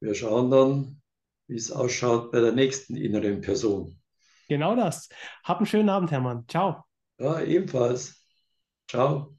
wir 0.00 0.16
schauen 0.16 0.50
dann, 0.50 1.00
wie 1.46 1.54
es 1.54 1.70
ausschaut 1.70 2.32
bei 2.32 2.40
der 2.40 2.50
nächsten 2.50 2.96
inneren 2.96 3.42
Person. 3.42 4.00
Genau 4.48 4.74
das. 4.74 5.08
Hab 5.44 5.58
einen 5.58 5.66
schönen 5.66 5.90
Abend, 5.90 6.10
Hermann. 6.10 6.44
Ciao. 6.48 6.82
Ja, 7.18 7.40
ebenfalls. 7.40 8.20
Ciao. 8.88 9.38